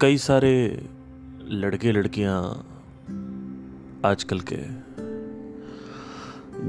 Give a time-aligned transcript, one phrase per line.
[0.00, 0.86] कई सारे
[1.48, 2.40] लड़के लड़कियाँ
[4.04, 4.56] आजकल के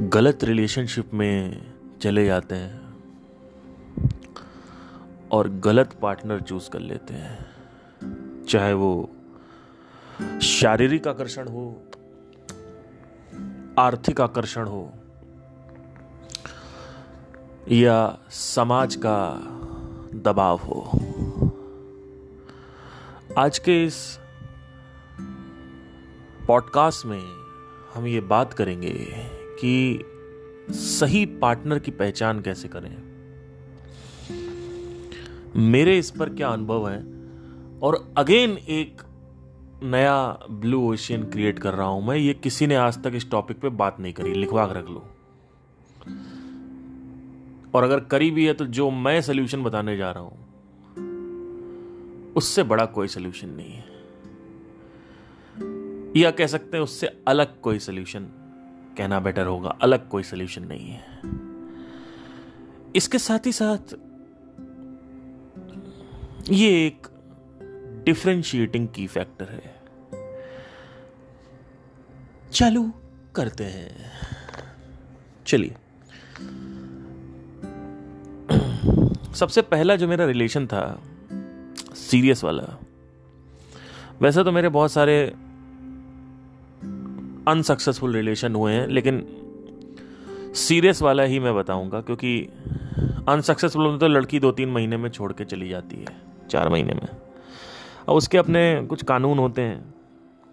[0.08, 1.66] गलत रिलेशनशिप में
[2.02, 2.96] चले जाते हैं
[5.32, 9.10] और गलत पार्टनर चूज़ कर लेते हैं। चाहे वो
[10.42, 11.84] शारीरिक आकर्षण हो,
[13.80, 14.94] आर्थिक आकर्षण हो,
[17.72, 19.18] या समाज का
[20.16, 20.92] दबाव हो।
[23.38, 24.20] आज के इस
[26.48, 27.22] पॉडकास्ट में
[27.94, 28.94] हम ये बात करेंगे
[29.62, 30.04] कि
[30.70, 32.98] सही पार्टनर की पहचान कैसे करें।
[35.56, 37.00] मेरे इस पर क्या अनुभव है?
[37.80, 39.02] और अगेन एक
[39.84, 43.60] नया ब्लू ओशियन क्रिएट कर रहा हूँ मैं। ये किसी ने आज तक इस टॉपिक
[43.60, 45.08] पे बात नहीं करी। लिखवा रख लो।
[47.76, 50.45] और अगर करी भी है तो जो मैं सोल्यूशन बताने जा रहा हूँ
[52.36, 53.96] उससे बड़ा कोई सोल्यूशन नहीं है।
[56.18, 58.28] या कह सकते हैं उससे अलग कोई सोल्यूशन
[58.98, 61.22] कहना बेटर होगा, अलग कोई सोल्यूशन नहीं है।
[62.96, 63.96] इसके साथ ही साथ
[66.50, 67.08] ये एक
[68.06, 69.82] डिफ्रेंशिएटिंग की फैक्टर है।
[72.52, 72.92] चालू
[73.36, 74.12] करते हैं।
[75.48, 75.70] चलिए।
[79.34, 81.04] सबसे पहला जो मेरा रिलेशन था
[81.96, 82.64] सीरियस वाला।
[84.22, 85.26] वैसे तो मेरे बहुत सारे
[87.48, 89.26] अनसक्सेसफुल रिलेशन हुए हैं लेकिन
[90.56, 92.40] सीरियस वाला ही मैं बताऊँगा क्योंकि
[93.30, 96.16] अनसक्सेसफुल तो लड़की दो तीन महीने में छोड़ के चली जाती है
[96.50, 97.08] चार महीने में।
[98.08, 99.94] और उसके अपने कुछ कानून होते हैं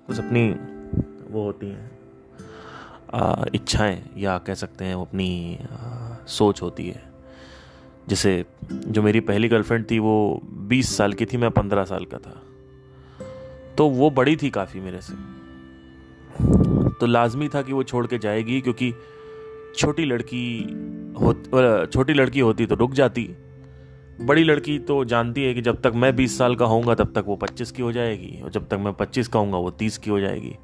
[0.06, 0.48] कुछ अपनी
[1.30, 1.90] वो होती हैं
[3.54, 7.11] इच्छाएँ या कह सकते हैं वो अपनी आ, सोच होती है।
[8.08, 12.18] जैसे जो मेरी पहली गर्लफ्रेंड थी वो 20 साल की थी मैं 15 साल का
[12.18, 12.42] था।
[13.78, 15.14] तो वो बड़ी थी काफ़ी मेरे से।
[16.90, 18.94] तो लाजमी था कि वो छोड़ के जाएगी क्योंकि
[19.76, 20.62] छोटी लड़की
[21.20, 21.32] हो
[21.86, 23.30] छोटी लड़की होती तो रुक जाती।
[24.20, 27.24] बड़ी लड़की तो जानती है कि जब तक मैं 20 साल का होऊँगा तब तक
[27.26, 30.10] वो 25 की हो जाएगी और जब तक मैं 25 का होऊँगा वो 30 की
[30.10, 30.56] हो जाएगी।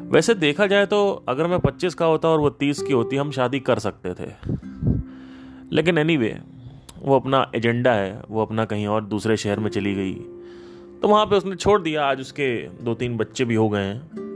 [0.00, 3.30] वैसे देखा जाए तो अगर मैं 25 का होता और वो 30 की होती हम
[3.30, 4.30] शादी कर सकते थे।
[5.72, 6.57] लेकिन एनीवे anyway,
[7.02, 10.14] वो अपना एजेंडा है वो अपना कहीं और दूसरे शहर में चली गई।
[11.02, 14.28] तो वहाँ पे उसने छोड़ दिया आज उसके दो तीन बच्चे भी हो गए हैं।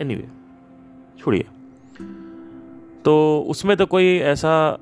[0.00, 1.46] एनीवे anyway, छोड़िए।
[3.04, 4.78] तो उसमें तो कोई ऐसा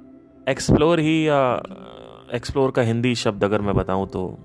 [0.48, 1.62] एक्सप्लोर ही या
[2.34, 4.38] एक्सप्लोर का हिंदी शब्द अगर मैं बताऊँ तो।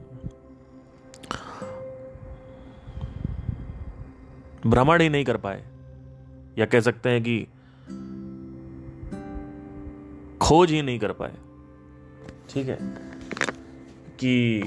[4.68, 5.63] भ्रमण ही नहीं कर पाए
[6.58, 7.47] या कह सकते हैं कि
[10.41, 11.34] खोज ही नहीं कर पाए।
[12.50, 12.78] ठीक है?
[14.19, 14.63] कि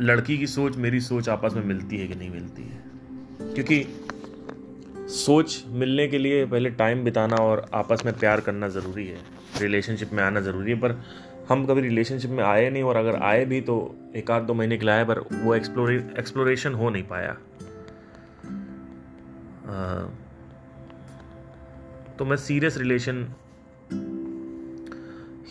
[0.00, 2.82] लड़की की सोच मेरी सोच आपस में मिलती है कि नहीं मिलती है?
[3.54, 3.84] क्योंकि
[5.08, 9.18] सोच मिलने के लिए पहले टाइम बिताना और आपस में प्यार करना ज़रूरी है।
[9.60, 11.02] रिलेशनशिप में आना ज़रूरी है पर
[11.48, 14.78] हम कभी रिलेशनशिप में आए नहीं और अगर आए भी तो एक आध दो महीने
[14.78, 17.30] के लिए आए पर वो एक्सप्लोरे एक्सप्लोरेशन हो नहीं पाया।
[19.66, 20.08] आ,
[22.18, 23.28] तो मैं सीरियस रिलेशन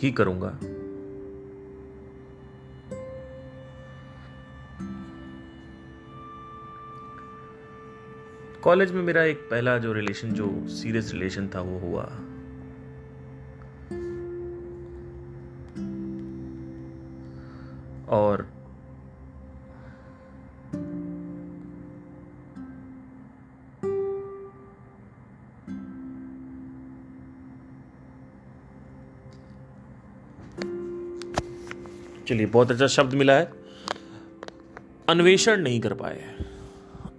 [0.02, 0.58] ही करूँगा।
[8.62, 12.02] कॉलेज में मेरा एक पहला जो रिलेशन जो सीरियस रिलेशन था, वो हुआ।
[18.08, 18.59] और
[32.40, 33.52] चलिए बहुत अच्छा शब्द मिला है।
[35.08, 36.34] अन्वेषण नहीं कर पाए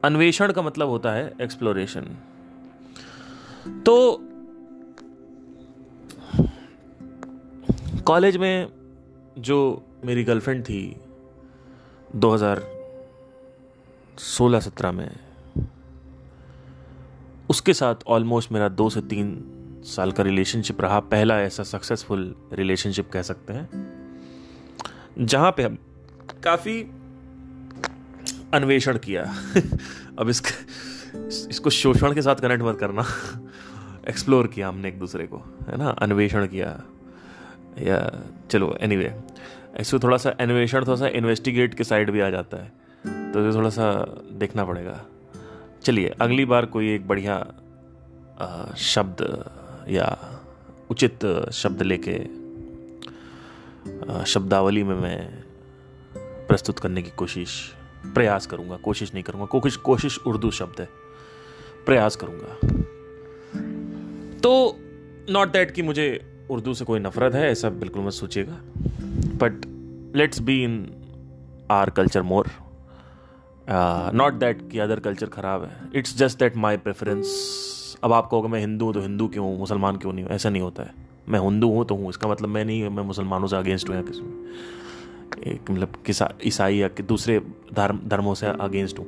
[0.03, 2.17] अन्वेषण का मतलब होता है एक्सप्लोरेशन
[3.85, 4.27] तो
[8.03, 8.67] कॉलेज में
[9.37, 11.01] जो मेरी गर्लफ्रेंड थी
[12.15, 15.15] 2016-17 में,
[17.49, 19.43] उसके साथ ऑलमोस्ट मेरा दो से तीन
[19.85, 24.00] साल का रिलेशनशिप रहा। पहला ऐसा सक्सेसफुल रिलेशनशिप कह सकते हैं।
[25.19, 25.77] जहाँ पे हम
[26.43, 26.81] काफ़ी
[28.53, 29.23] अन्वेषण किया।
[30.19, 30.49] अब इसका
[31.49, 33.05] इसको शोषण के साथ कनेक्ट मत करना।
[34.09, 35.37] एक्सप्लोर किया हमने एक दूसरे को
[35.67, 35.89] है ना?
[35.89, 36.83] अन्वेषण किया।
[37.79, 38.11] या
[38.49, 42.57] चलो एनीवे anyway, ऐसे थोड़ा सा अन्वेषण थोड़ा सा इन्वेस्टिगेट के साइड भी आ जाता
[42.57, 42.71] है।
[43.31, 45.05] तो थोड़ा सा देखना पड़ेगा।
[45.83, 47.53] चलिए अगली बार कोई एक बढ़िया
[48.77, 49.49] शब्द
[49.89, 50.19] या
[50.89, 52.40] उचित शब्द लेके
[54.27, 55.43] शब्दावली में मैं
[56.47, 57.59] प्रस्तुत करने की कोशिश,
[58.13, 60.87] प्रयास करूँगा, कोशिश नहीं करूँगा, कोशिश कोशिश उर्दू शब्द है,
[61.85, 62.79] प्रयास करूँगा।
[64.39, 64.77] तो
[65.29, 66.07] नॉट दैट कि मुझे
[66.51, 68.59] उर्दू से कोई नफरत है, ऐसा बिल्कुल मत सोचिएगा
[69.41, 69.61] but
[70.15, 70.85] let's be in
[71.71, 72.47] our culture more
[74.13, 78.47] not that कि अदर कल्चर खराब है it's just that my preference अब आप कहोगे
[78.47, 81.39] मैं हिंदू हूँ तो हिंदू क्यों मुसलमान क्यों नहीं हूँ, ऐसा नहीं होता है। मैं
[81.39, 85.51] हिंदू हूँ तो हूँ। इसका मतलब मैं नहीं मैं मुसलमानों से अगेंस्ट हूँ या किसी
[85.51, 87.39] एक मतलब किसा ईसाई या कि दूसरे
[87.73, 89.07] धर्म धर्मों से अगेंस्ट हूँ।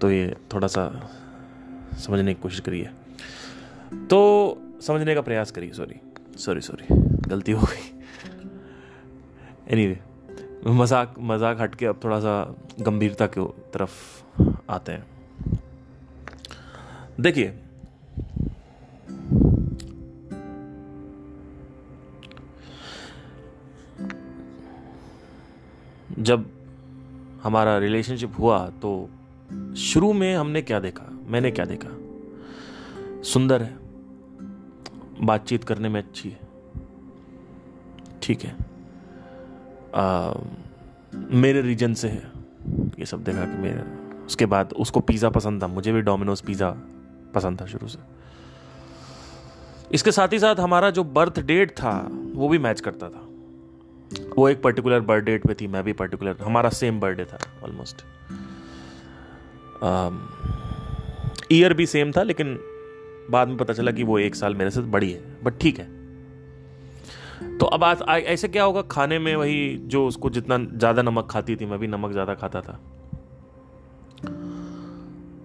[0.00, 0.90] तो ये थोड़ा सा
[1.98, 2.90] समझने की कोशिश करिए।
[4.10, 4.18] तो
[4.82, 6.00] समझने का प्रयास करिए सॉरी
[6.38, 6.86] सॉरी सॉरी
[7.28, 7.90] गलती हो गई।
[9.70, 10.00] एनी anyway,
[10.66, 12.34] मज़ाक मज़ाक हट के अब थोड़ा सा
[12.80, 13.92] गंभीरता की तरफ़
[14.70, 15.04] आते हैं।
[17.20, 17.52] देखिए
[26.18, 26.50] जब
[27.42, 28.90] हमारा रिलेशनशिप हुआ तो
[29.76, 31.08] शुरू में हमने क्या देखा?
[31.26, 31.88] मैंने क्या देखा?
[33.22, 33.76] सुंदर है।
[35.22, 36.40] बातचीत करने में अच्छी है।
[38.22, 38.56] ठीक है।
[39.94, 40.32] आ,
[41.14, 42.32] मेरे रीजन से है।
[42.98, 43.82] ये सब देखा कि मेरे
[44.26, 46.70] उसके बाद उसको पिज़्ज़ा पसंद था। मुझे भी डोमिनोज पिज़्ज़ा
[47.34, 47.98] पसंद था शुरू से।
[49.92, 53.23] इसके साथ ही साथ हमारा जो बर्थ डेट था वो भी मैच करता था।
[54.36, 58.04] वो एक पर्टिकुलर बर्थ डेट पे थी, मैं भी पर्टिकुलर हमारा सेम बर्थडे था ऑलमोस्ट
[61.52, 62.58] ईयर भी सेम था, लेकिन
[63.30, 65.86] बाद में पता चला कि वो एक साल मेरे से बड़ी है बट ठीक है.
[67.58, 71.56] तो अब आज ऐसे क्या होगा, खाने में वही जो उसको जितना ज़्यादा नमक खाती
[71.56, 72.78] थी, मैं भी नमक ज़्यादा खाता था.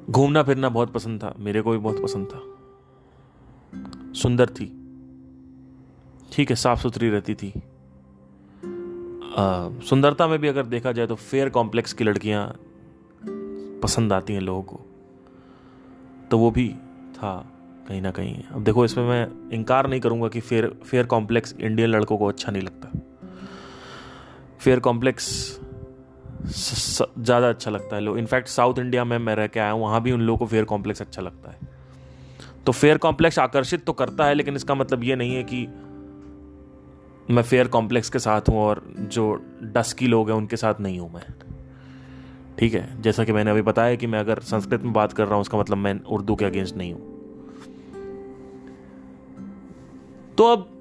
[0.09, 2.41] घूमना फिरना बहुत पसंद था, मेरे को भी बहुत पसंद था.
[4.13, 4.65] सुंदर थी.
[6.31, 7.53] ठीक है साफ़ सुथरी रहती थी.
[9.31, 12.47] सुंदरता में भी अगर देखा जाए तो फेयर कॉम्प्लेक्स की लड़कियाँ
[13.83, 14.79] पसंद आती हैं लोगों को।
[16.31, 16.67] तो वो भी
[17.13, 17.35] था
[17.87, 21.89] कहीं ना कहीं। अब देखो, इसमें मैं इनकार नहीं करूँगा कि फेयर फेयर कॉम्प्लेक्स इंडियन
[21.89, 22.91] लड़कों को अच्छा नहीं लगता।
[24.59, 25.27] फेयर कॉम्प्लेक्स
[26.45, 30.01] ज़्यादा अच्छा लगता है लोग। इनफैक्ट साउथ इंडिया में मैं रह के आया हूँ, वहाँ
[30.01, 31.57] भी उन लोगों को फेयर कॉम्प्लेक्स अच्छा लगता है।
[32.65, 35.67] तो फेयर कॉम्प्लेक्स आकर्षित तो करता है, लेकिन इसका मतलब ये नहीं है कि
[37.31, 41.13] मैं फेयर कॉम्प्लेक्स के साथ हूँ और जो डस्की लोग हैं, उनके साथ नहीं हूँ
[41.13, 41.25] मैं।
[42.59, 43.01] ठीक है?
[43.01, 45.57] जैसा कि मैंने अभी बताया कि मैं अगर संस्कृत में बात कर रहा हूँ, उसका
[45.57, 47.19] मतलब मैं उर्दू के अगेंस्ट नहीं हूँ।
[50.37, 50.75] तो अब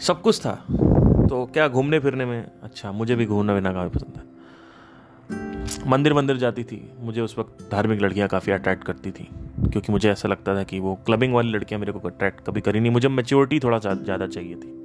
[0.00, 0.54] सब कुछ था।
[1.28, 2.50] तो क्या घूमने फिरने में?
[2.62, 4.30] अच्छा मुझे भी घूमना फिरना काफ़ी पसंद है।
[5.90, 9.28] मंदिर मंदिर जाती थी। मुझे उस वक्त धार्मिक लड़कियाँ काफ़ी अट्रैक्ट करती थी।
[9.62, 12.80] क्योंकि मुझे ऐसा लगता था कि वो क्लबिंग वाली लड़कियाँ मेरे को अट्रैक्ट कभी करी
[12.80, 14.76] नहीं। मुझे मेच्योरिटी थोड़ा ज़्यादा चाहिए थी।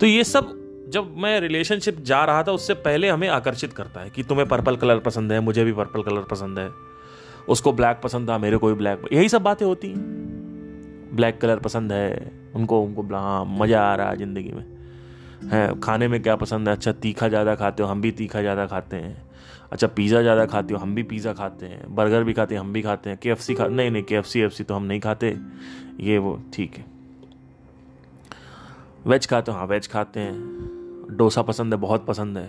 [0.00, 0.54] तो ये सब
[0.90, 4.76] जब मैं रिलेशनशिप जा रहा था, उससे पहले हमें आकर्षित करता है कि तुम्हें पर्पल
[4.76, 6.70] कलर पसंद है, मुझे भी पर्पल कलर पसंद है,
[7.48, 11.58] उसको ब्लैक पसंद था, मेरे को भी ब्लैक यही सब बातें होती हैं। ब्लैक कलर
[11.58, 14.64] पसंद है, उनको उनको हाँ मज़ा आ रहा है ज़िंदगी में।
[15.50, 16.74] है, खाने में क्या पसंद है?
[16.74, 19.25] अच्छा तीखा ज़्यादा खाते हो, हम भी तीखा ज़्यादा खाते हैं।
[19.72, 22.72] अच्छा पिज़्ज़ा ज़्यादा खाते हो, हम भी पिज़्ज़ा खाते हैं बर्गर भी खाते हैं, हम
[22.72, 24.74] भी खाते हैं के एफ़ सी खा, नहीं नहीं के एफ़ सी एफ़ सी तो
[24.74, 25.36] हम नहीं खाते,
[26.00, 26.84] ये वो, ठीक है।
[29.06, 32.48] वेज खाते हो हाँ वेज खाते हैं, डोसा पसंद है, बहुत पसंद है,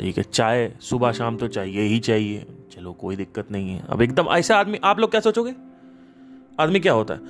[0.00, 4.02] ठीक है, चाय, सुबह शाम तो चाहिए ही चाहिए, चलो, कोई दिक्कत नहीं है। अब
[4.02, 5.54] एकदम, ऐसा आदमी, आप लोग क्या सोचोगे?
[6.60, 7.20] आदमी क्या होता है?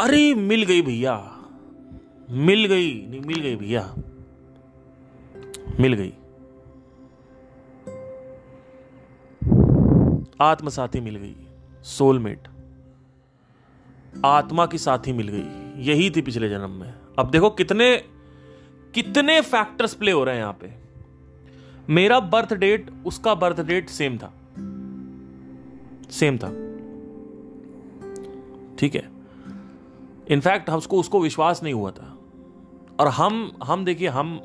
[0.00, 1.16] अरे, मिल गई भैया,
[2.30, 3.94] मिल गई, नहीं, मिल गई भैया,
[5.80, 6.12] मिल गई।
[10.40, 11.36] आत्म साथी मिल गई
[11.82, 12.48] सोलमेट
[14.24, 17.96] आत्मा की साथी मिल गई, यही थी पिछले जन्म में। अब देखो कितने
[18.94, 20.74] कितने फैक्टर्स प्ले हो रहे हैं यहाँ पे।
[21.90, 24.34] मेरा बर्थ डेट उसका बर्थ डेट सेम था।
[26.10, 26.48] सेम था।
[28.76, 29.10] ठीक है।
[30.28, 32.18] इनफैक्ट उसको उसको विश्वास नहीं हुआ था।
[33.00, 34.40] और हम हम देखिए, हम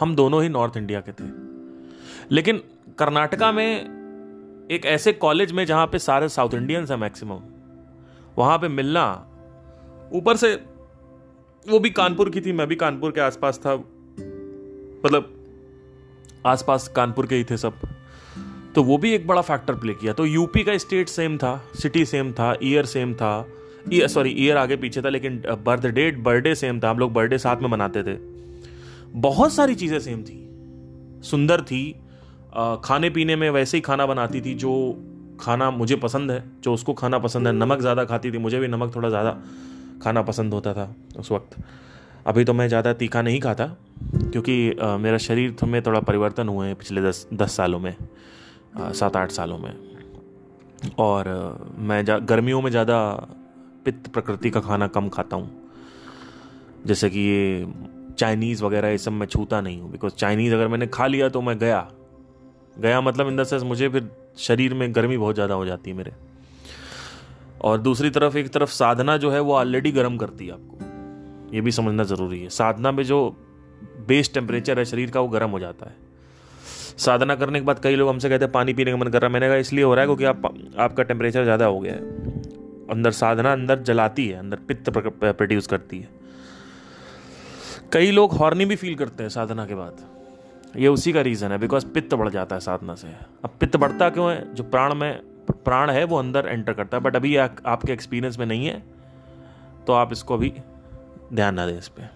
[0.00, 1.24] हम दोनों ही नॉर्थ इंडिया के थे।
[2.30, 2.58] लेकिन
[2.98, 3.93] कर्नाटका में
[4.70, 7.40] एक ऐसे कॉलेज में जहाँ पे सारे साउथ इंडियंस हैं मैक्सिमम
[8.38, 9.04] वहाँ पे मिलना,
[10.12, 10.54] ऊपर से
[11.66, 15.30] वो भी कानपुर की थी, मैं भी कानपुर के आसपास था मतलब
[16.46, 17.74] आसपास कानपुर के ही थे सब
[18.74, 22.04] तो वो भी एक बड़ा फैक्टर प्ले किया। तो यूपी का स्टेट सेम था सिटी
[22.04, 23.46] सेम था ईयर सेम था
[23.92, 27.38] ईयर सॉरी ईयर आगे पीछे था, लेकिन बर्थ डेट बर्थडे सेम था, हम लोग बर्थडे
[27.38, 28.16] साथ में मनाते थे।
[29.20, 30.40] बहुत सारी चीज़ें सेम थी।
[31.24, 31.82] सुंदर थी
[32.84, 34.72] खाने पीने में वैसे ही खाना बनाती थी जो
[35.40, 38.68] खाना मुझे पसंद है जो उसको खाना पसंद है। नमक ज़्यादा खाती थी मुझे भी
[38.68, 39.30] नमक थोड़ा ज़्यादा
[40.02, 41.56] खाना पसंद होता था उस वक्त।
[42.26, 43.66] अभी तो मैं ज़्यादा तीखा नहीं खाता
[44.04, 47.94] क्योंकि आ, मेरा शरीर में थोड़ा परिवर्तन हुए हैं पिछले दस दस सालों में
[48.78, 49.74] सात आठ सालों में।
[50.98, 51.28] और
[51.80, 53.00] मैं गर्मियों में ज़्यादा
[53.84, 55.50] पित्त प्रकृति का खाना कम खाता हूँ।
[56.86, 57.66] जैसे कि ये
[58.18, 61.40] चाइनीज़ वगैरह ये सब मैं छूता नहीं हूँ बिकॉज़ चाइनीज़ अगर मैंने खा लिया तो
[61.42, 61.86] मैं गया।
[62.78, 65.96] गया मतलब इन द सेंस मुझे फिर शरीर में गर्मी बहुत ज़्यादा हो जाती है
[65.96, 66.12] मेरे।
[67.60, 71.60] और दूसरी तरफ़, एक तरफ़ साधना जो है वो ऑलरेडी गर्म करती है आपको। ये
[71.60, 73.18] भी समझना ज़रूरी है। साधना में जो
[74.08, 75.96] बेस टेम्परेचर है, शरीर का वो गर्म हो जाता है।
[76.98, 79.28] साधना करने के बाद कई लोग हमसे कहते हैं, पानी पीने का मन कर रहा
[79.28, 82.00] है। मैंने कहा, इसलिए हो रहा है क्योंकि आप, आपका टेम्परेचर ज़्यादा हो गया है।
[82.90, 86.08] अंदर साधना अंदर जलाती है, अंदर पित्त प्रोड्यूस करती है।
[87.92, 90.04] कई लोग हॉर्नी भी फील करते हैं साधना के बाद।
[90.76, 93.08] ये उसी का रीज़न है बिकॉज़ पित्त बढ़ जाता है साधना से।
[93.44, 94.54] अब पित्त बढ़ता क्यों है?
[94.54, 95.22] जो प्राण में
[95.64, 98.82] प्राण है वो अंदर एंटर करता है। बट अभी आ, आपके एक्सपीरियंस में नहीं है
[99.86, 100.52] तो आप इसको अभी
[101.34, 102.08] ध्यान ना दें इस पर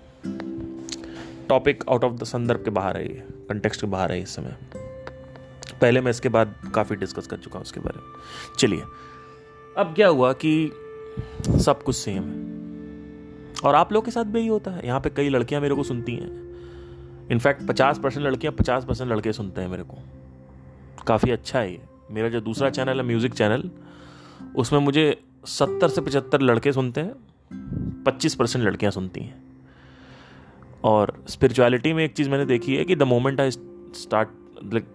[1.48, 4.56] टॉपिक आउट ऑफ़ द संदर्भ के बाहर है ये कंटेक्स्ट के बाहर है इस समय।
[5.80, 8.12] पहले मैं इसके बाद काफ़ी डिस्कस कर चुका हूँ उसके बारे में।
[8.58, 8.82] चलिए
[9.76, 10.72] अब क्या हुआ कि
[11.64, 15.10] सब कुछ सेम है। और आप लोग के साथ भी यही होता है। यहाँ पे
[15.10, 16.47] कई लड़कियाँ मेरे को सुनती हैं।
[17.30, 19.96] इनफैक्ट पचास परसेंट लड़कियाँ पचास परसेंट लड़के सुनते हैं मेरे को।
[21.06, 21.80] काफ़ी अच्छा है ये।
[22.10, 23.70] मेरा जो दूसरा चैनल है, म्यूज़िक चैनल,
[24.56, 27.14] उसमें मुझे सत्तर से पचहत्तर लड़के सुनते हैं,
[28.04, 29.42] पच्चीस परसेंट लड़कियाँ सुनती हैं।
[30.84, 34.28] और स्पिरिचुअलिटी में एक चीज़ मैंने देखी है कि the moment I start
[34.64, 34.86] like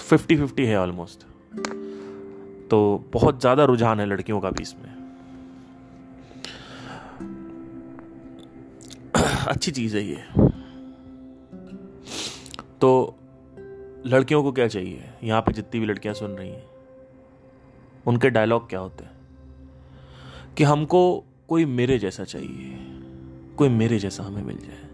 [0.00, 1.24] fifty fifty है ऑलमोस्ट
[2.70, 2.78] तो
[3.12, 4.90] बहुत ज़्यादा रुझान है लड़कियों का भी इसमें।
[9.48, 10.22] अच्छी चीज़ है ये।
[12.80, 13.18] तो
[14.06, 15.10] लड़कियों को क्या चाहिए?
[15.22, 16.64] यहाँ पे जितनी भी लड़कियाँ सुन रही हैं,
[18.06, 19.12] उनके डायलॉग क्या होते हैं?
[20.56, 22.76] कि हमको कोई मेरे जैसा चाहिए,
[23.56, 24.88] कोई मेरे जैसा हमें मिल जाए।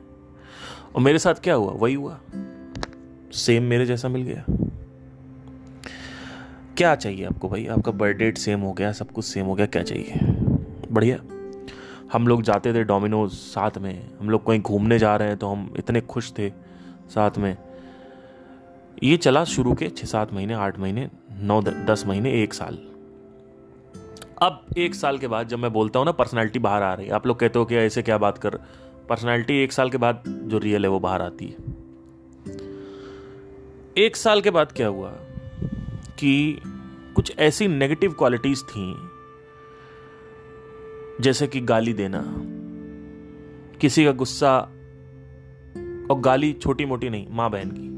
[0.95, 1.73] और मेरे साथ क्या हुआ?
[1.73, 2.21] वही हुआ।
[3.33, 4.45] सेम मेरे जैसा मिल गया।
[6.77, 7.67] क्या चाहिए आपको भाई?
[7.67, 10.13] आपका बर्थ डेट सेम हो गया, सब कुछ सेम हो गया, क्या चाहिए?
[10.93, 11.19] बढ़िया।
[12.13, 15.49] हम लोग जाते थे डोमिनोज साथ में। हम लोग कहीं घूमने जा रहे हैं तो
[15.49, 16.51] हम इतने खुश थे
[17.09, 17.57] साथ में।
[19.03, 22.79] ये चला शुरू के छः सात महीने, आठ महीने, नौ दस महीने, एक साल।
[24.43, 27.13] अब एक साल के बाद जब मैं बोलता हूँ ना पर्सनैलिटी बाहर आ रही है।
[27.13, 28.59] आप लोग कहते हो कि ऐसे क्या बात कर?
[29.09, 31.57] पर्सनैलिटी एक साल के बाद जो रियल है वो बाहर आती है।
[33.99, 35.11] एक साल के बाद क्या हुआ
[36.19, 36.61] कि
[37.17, 38.95] कुछ ऐसी नेगेटिव क्वालिटीज थी,
[41.21, 42.23] जैसे कि गाली देना,
[43.81, 44.57] किसी का गुस्सा,
[46.11, 47.96] और गाली छोटी मोटी नहीं माँ बहन की।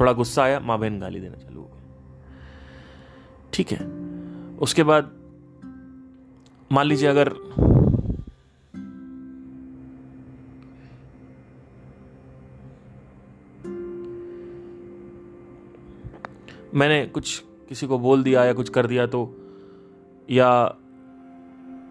[0.00, 1.76] थोड़ा गुस्सा आया, माँ बहन गाली देना चालू हो गई।
[3.52, 3.78] ठीक है,
[4.58, 5.10] उसके बाद
[6.72, 7.28] मान लीजिए अगर
[16.74, 19.20] मैंने कुछ किसी को बोल दिया या कुछ कर दिया तो
[20.30, 20.50] या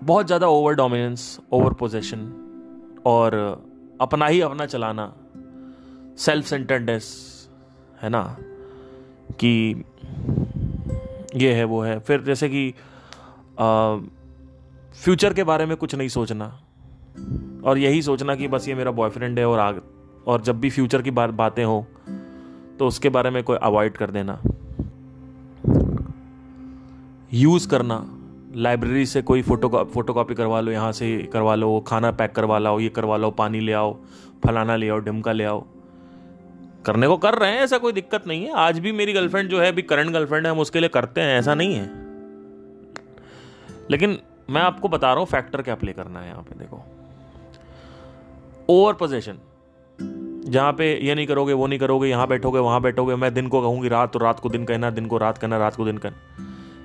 [0.03, 2.19] बहुत ज़्यादा ओवर डोमिनेंस ओवर पोजेशन
[3.05, 3.33] और
[4.01, 5.13] अपना ही अपना चलाना
[6.17, 7.36] सेल्फ सेंटर्डनेस
[8.01, 8.23] है ना,
[9.31, 9.83] कि
[11.35, 12.73] ये है, वो है। फिर जैसे कि
[14.95, 16.45] फ्यूचर के बारे में कुछ नहीं सोचना
[17.63, 19.81] और यही सोचना कि बस ये मेरा बॉयफ्रेंड है और आग,
[20.27, 21.85] और जब भी फ्यूचर की बात, बातें हो
[22.79, 24.41] तो उसके बारे में कोई अवॉइड कर देना।
[27.33, 28.05] यूज़ करना।
[28.55, 32.59] लाइब्रेरी से कोई फ़ोटो फ़ोटो कॉपी करवा लो, यहाँ से करवा लो, खाना पैक करवा
[32.59, 33.93] लाओ, ये करवा लो पानी ले आओ,
[34.45, 35.65] फलाना ले आओ ढिमका ले आओ।
[36.85, 39.59] करने को कर रहे हैं, ऐसा कोई दिक्कत नहीं है। आज भी मेरी गर्लफ्रेंड जो
[39.59, 41.85] है, अभी करंट गर्लफ्रेंड है, हम उसके लिए करते हैं, ऐसा नहीं है।
[43.91, 44.17] लेकिन
[44.49, 46.83] मैं आपको बता रहा हूँ फैक्टर क्या प्ले करना है यहाँ पे, देखो।
[48.69, 49.37] ओवर पोजेशन
[50.49, 53.61] जहाँ पे ये नहीं करोगे, वो नहीं करोगे, यहाँ बैठोगे, वहाँ बैठोगे, मैं दिन को
[53.61, 56.15] कहूँगी रात तो रात को दिन कहना, दिन को रात कहना, रात को दिन कहना।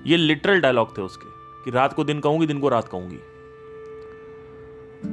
[0.07, 1.27] ये लिटरल डायलॉग थे उसके,
[1.65, 3.19] कि रात को दिन कहूँगी, दिन को रात कहूँगी।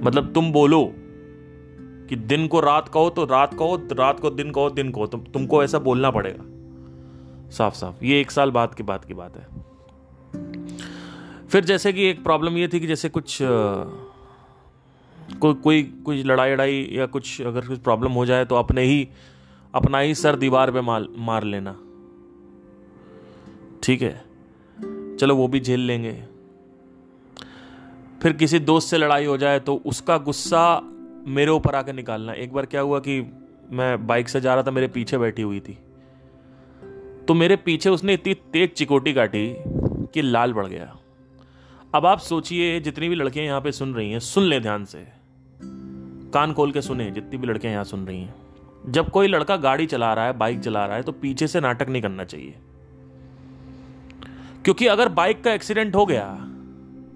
[0.03, 0.81] मतलब तुम बोलो
[2.09, 5.21] कि दिन को रात कहो तो रात कहो, रात को दिन कहो दिन कहो, तुम,
[5.21, 6.43] तुमको ऐसा बोलना पड़ेगा।
[7.49, 9.69] साफ़ साफ़, ये एक साल बाद की बात की बात है।
[11.47, 16.89] फिर जैसे कि एक प्रॉब्लम ये थी कि जैसे कुछ कोई कोई, कुछ लड़ाई लड़ाई
[16.91, 19.09] या कुछ अगर कुछ प्रॉब्लम हो जाए तो अपने ही,
[19.75, 21.75] अपना ही सर दीवार पे मार मार लेना।
[23.83, 24.25] ठीक है?
[25.17, 26.23] चलो वो भी झेल लेंगे।
[28.21, 30.81] फिर किसी दोस्त से लड़ाई हो जाए तो उसका गुस्सा
[31.29, 33.33] मेरे ऊपर आकर निकालना। एक बार क्या हुआ कि
[33.71, 35.77] मैं बाइक से जा रहा था, मेरे पीछे बैठी हुई थी।
[37.27, 39.55] तो मेरे पीछे उसने इतनी तेज चिकोटी काटी
[40.13, 40.97] कि लाल पड़ गया।
[41.95, 45.07] अब आप सोचिए, जितनी भी लड़कियाँ यहाँ पे सुन रही हैं, सुन ले ध्यान से।
[46.33, 48.35] कान खोल के सुने, जितनी भी लड़कियाँ यहाँ सुन रही हैं।
[48.89, 51.89] जब कोई लड़का गाड़ी चला रहा है, बाइक चला रहा है तो पीछे से नाटक
[51.89, 52.55] नहीं करना चाहिए।
[54.63, 56.48] क्योंकि अगर बाइक का एक्सीडेंट हो गया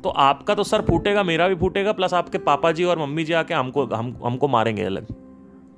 [0.03, 3.33] तो आपका तो सर फूटेगा, मेरा भी फूटेगा, प्लस आपके पापा जी और मम्मी जी
[3.33, 5.07] आके हमको, हम, हमको मारेंगे अलग।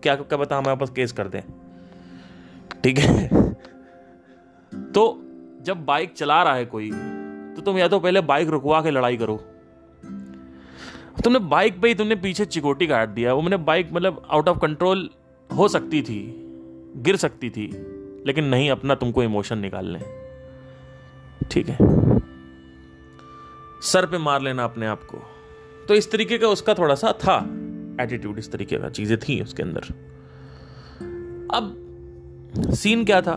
[0.03, 1.41] क्या क्या बता हमारे पास केस कर दें।
[2.83, 3.27] ठीक है?
[4.91, 5.03] तो
[5.61, 6.89] जब बाइक चला रहा है कोई
[7.55, 9.35] तो तुम या तो पहले बाइक रुकवा के लड़ाई करो।
[11.23, 14.59] तुमने बाइक पे ही तुमने पीछे चिकोटी काट दिया, वो मैंने बाइक मतलब आउट ऑफ़
[14.59, 15.09] कंट्रोल
[15.49, 16.21] हो सकती थी,
[16.97, 17.67] गिर सकती थी,
[18.27, 19.99] लेकिन नहीं, अपना तुमको इमोशन निकालने।
[21.51, 22.04] ठीक है?
[23.81, 25.17] सर पे मार लेना अपने आप को।
[25.87, 27.37] तो इस तरीके का उसका थोड़ा सा था
[28.03, 29.81] एटीट्यूड इस तरीके का चीज़ें थी उसके अंदर।
[31.53, 31.81] अब
[32.73, 33.33] सीन क्या था?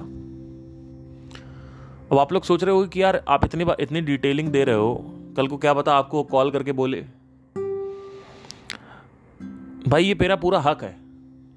[2.12, 5.14] अब आप लोग सोच रहे हो कि यार आप इतनी इतनी डिटेलिंग दे रहे हो,
[5.36, 7.04] कल को क्या पता आपको कॉल करके बोले।
[9.88, 10.96] भाई, ये मेरा पूरा हक है।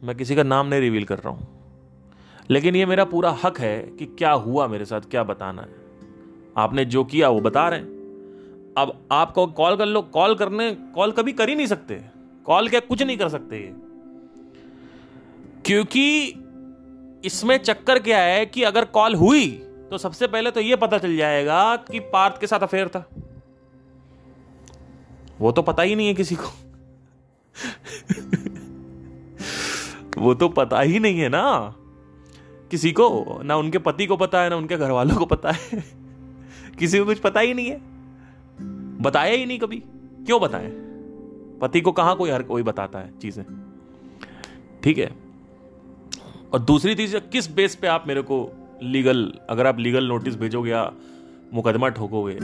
[0.03, 1.47] मैं किसी का नाम नहीं रिवील कर रहा हूँ।
[2.49, 5.69] लेकिन ये मेरा पूरा हक है कि क्या हुआ मेरे साथ, क्या बताना है।
[6.57, 8.00] आपने जो किया वो बता रहे हैं।
[8.77, 12.01] अब आपको कॉल कर लो, कॉल करने, कॉल कभी कर ही नहीं सकते।
[12.45, 13.75] कॉल क्या कुछ नहीं कर सकते। ये
[15.65, 16.27] क्योंकि
[17.25, 19.47] इसमें चक्कर क्या है कि अगर कॉल हुई
[19.91, 23.09] तो सबसे पहले तो यह पता चल जाएगा कि पार्थ के साथ अफेयर था।
[25.39, 26.53] वो तो पता ही नहीं है किसी को।
[30.21, 31.75] वो तो पता ही नहीं है ना।
[32.71, 35.83] किसी को, ना उनके पति को पता है, ना उनके घर वालों को पता है।
[36.79, 37.90] किसी को कुछ पता ही नहीं है।
[39.01, 39.77] बताया ही नहीं कभी।
[40.25, 40.71] क्यों बताए?
[41.61, 43.43] पति को कहाँ कोई हर कोई बताता है चीज़ें?
[44.83, 45.11] ठीक है।
[46.53, 48.51] और दूसरी चीज़, किस बेस पे आप मेरे को
[48.83, 50.91] लीगल अगर आप लीगल नोटिस भेजोगे या
[51.53, 52.37] मुकदमा ठोकोगे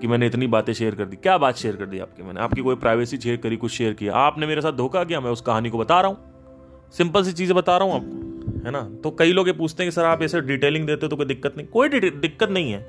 [0.00, 2.40] कि मैंने इतनी बातें शेयर कर दी, क्या बात शेयर कर दी आपकी मैंने?
[2.40, 4.14] आपकी कोई प्राइवेसी शेयर करी, कुछ शेयर किया?
[4.14, 7.56] आपने मेरे साथ धोखा किया, मैं उस कहानी को बता रहा हूँ। सिंपल सी चीज़ें
[7.56, 8.82] बता रहा हूँ आपको, है ना?
[9.04, 11.26] तो कई लोग ये पूछते हैं कि, सर, आप ऐसे डिटेलिंग देते हो तो कोई
[11.26, 11.66] दिक्कत नहीं?
[11.66, 12.80] कोई दिक्कत नहीं है।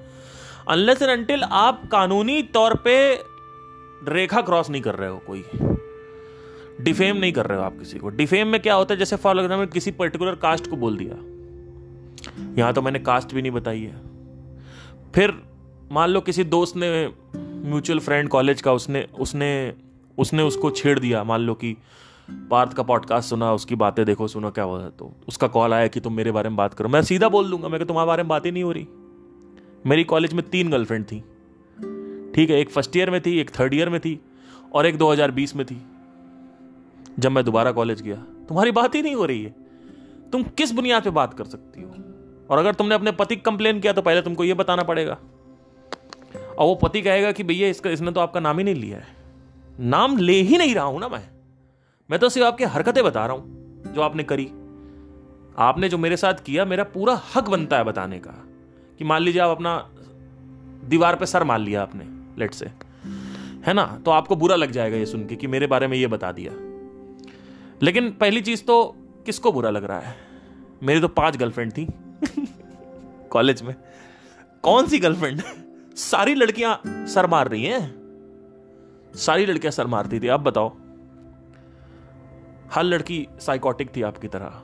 [0.69, 3.13] अनलेस एंड अनटिल आप कानूनी तौर पे
[4.07, 5.43] रेखा क्रॉस नहीं कर रहे हो कोई।
[6.81, 8.99] डिफेम नहीं कर रहे हो आप किसी को। डिफेम में क्या होता है?
[8.99, 11.15] जैसे फॉर एग्ज़ाम्पल किसी पर्टिकुलर कास्ट को बोल दिया।
[12.57, 14.01] यहाँ तो मैंने कास्ट भी नहीं बताई है।
[15.15, 15.33] फिर
[15.91, 17.07] मान लो किसी दोस्त ने
[17.69, 19.73] म्यूचुअल फ्रेंड कॉलेज का उसने उसने
[20.17, 21.75] उसने उसको छेड़ दिया। मान लो कि
[22.51, 25.99] पार्थ का पॉडकास्ट सुना, उसकी बातें देखो, सुनो, क्या हुआ। तो उसका कॉल आया कि
[25.99, 28.45] तुम मेरे बारे में बात करो। मैं सीधा बोल दूँगा मैं तुम्हारे बारे में बात
[28.45, 28.87] ही नहीं हो रही।
[29.85, 31.19] मेरी कॉलेज में तीन गर्लफ्रेंड थी।
[32.35, 34.21] ठीक है, एक फ़र्स्ट ईयर में थी, एक थर्ड ईयर में थी
[34.73, 35.81] और एक 2020 में थी।
[37.19, 39.55] जब मैं दोबारा कॉलेज गया, तुम्हारी बात ही नहीं हो रही है।
[40.31, 41.89] तुम किस बुनियाद पे बात कर सकती हो?
[42.49, 45.17] और अगर तुमने अपने पति कंप्लेन किया तो पहले तुमको यह बताना पड़ेगा।
[46.59, 49.07] और वो पति कहेगा कि भैया, इसका, इसने तो आपका नाम ही नहीं लिया है।
[49.79, 51.29] नाम ले ही नहीं रहा हूँ ना मैं।
[52.11, 53.45] मैं तो सिर्फ़ आपकी हरकतें बता रहा हूँ,
[53.93, 54.45] जो आपने करी।
[55.57, 58.47] आपने जो मेरे साथ किया, मेरा पूरा हक बनता है बताने का।
[58.97, 59.89] कि मान लीजिए आप अपना
[60.89, 62.05] दीवार पे सर मार लिया आपने
[62.39, 62.65] लेट से
[63.65, 64.01] है ना?
[64.05, 66.51] तो आपको बुरा लग जाएगा ये सुन के कि मेरे बारे में ये बता दिया।
[67.81, 70.15] लेकिन पहली चीज़ तो किसको बुरा लग रहा है?
[70.83, 71.87] मेरी तो पाँच गर्लफ्रेंड थी।
[73.29, 73.75] कॉलेज में।
[74.63, 75.41] कौन सी गर्लफ्रेंड
[75.95, 78.03] सारी लड़कियाँ सर मार रही हैं।
[79.15, 80.69] सारी लड़कियाँ सर मारती थी। आप बताओ।
[82.73, 84.61] हर लड़की साइकोटिक थी आपकी तरह।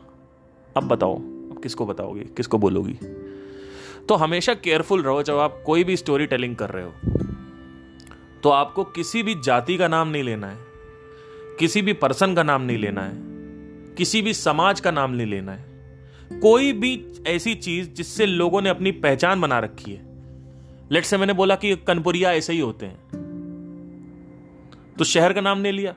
[0.77, 2.23] अब बताओ। अब किसको बताओगे?
[2.23, 2.99] किसको बोलोगी?
[4.09, 6.93] तो हमेशा केयरफुल रहो जब आप कोई भी स्टोरी टेलिंग कर रहे हो।
[8.43, 10.57] तो आपको किसी भी जाति का नाम नहीं लेना है,
[11.59, 13.13] किसी भी पर्सन का नाम नहीं लेना है,
[13.95, 15.65] किसी भी समाज का नाम नहीं लेना है।
[16.39, 20.01] कोई भी ऐसी चीज़ जिससे लोगों ने अपनी पहचान बना रखी है।
[20.91, 22.97] लेट से मैंने बोला कि कनपुरिया ऐसे ही होते हैं।
[24.97, 25.91] तो शहर का नाम नहीं लिया,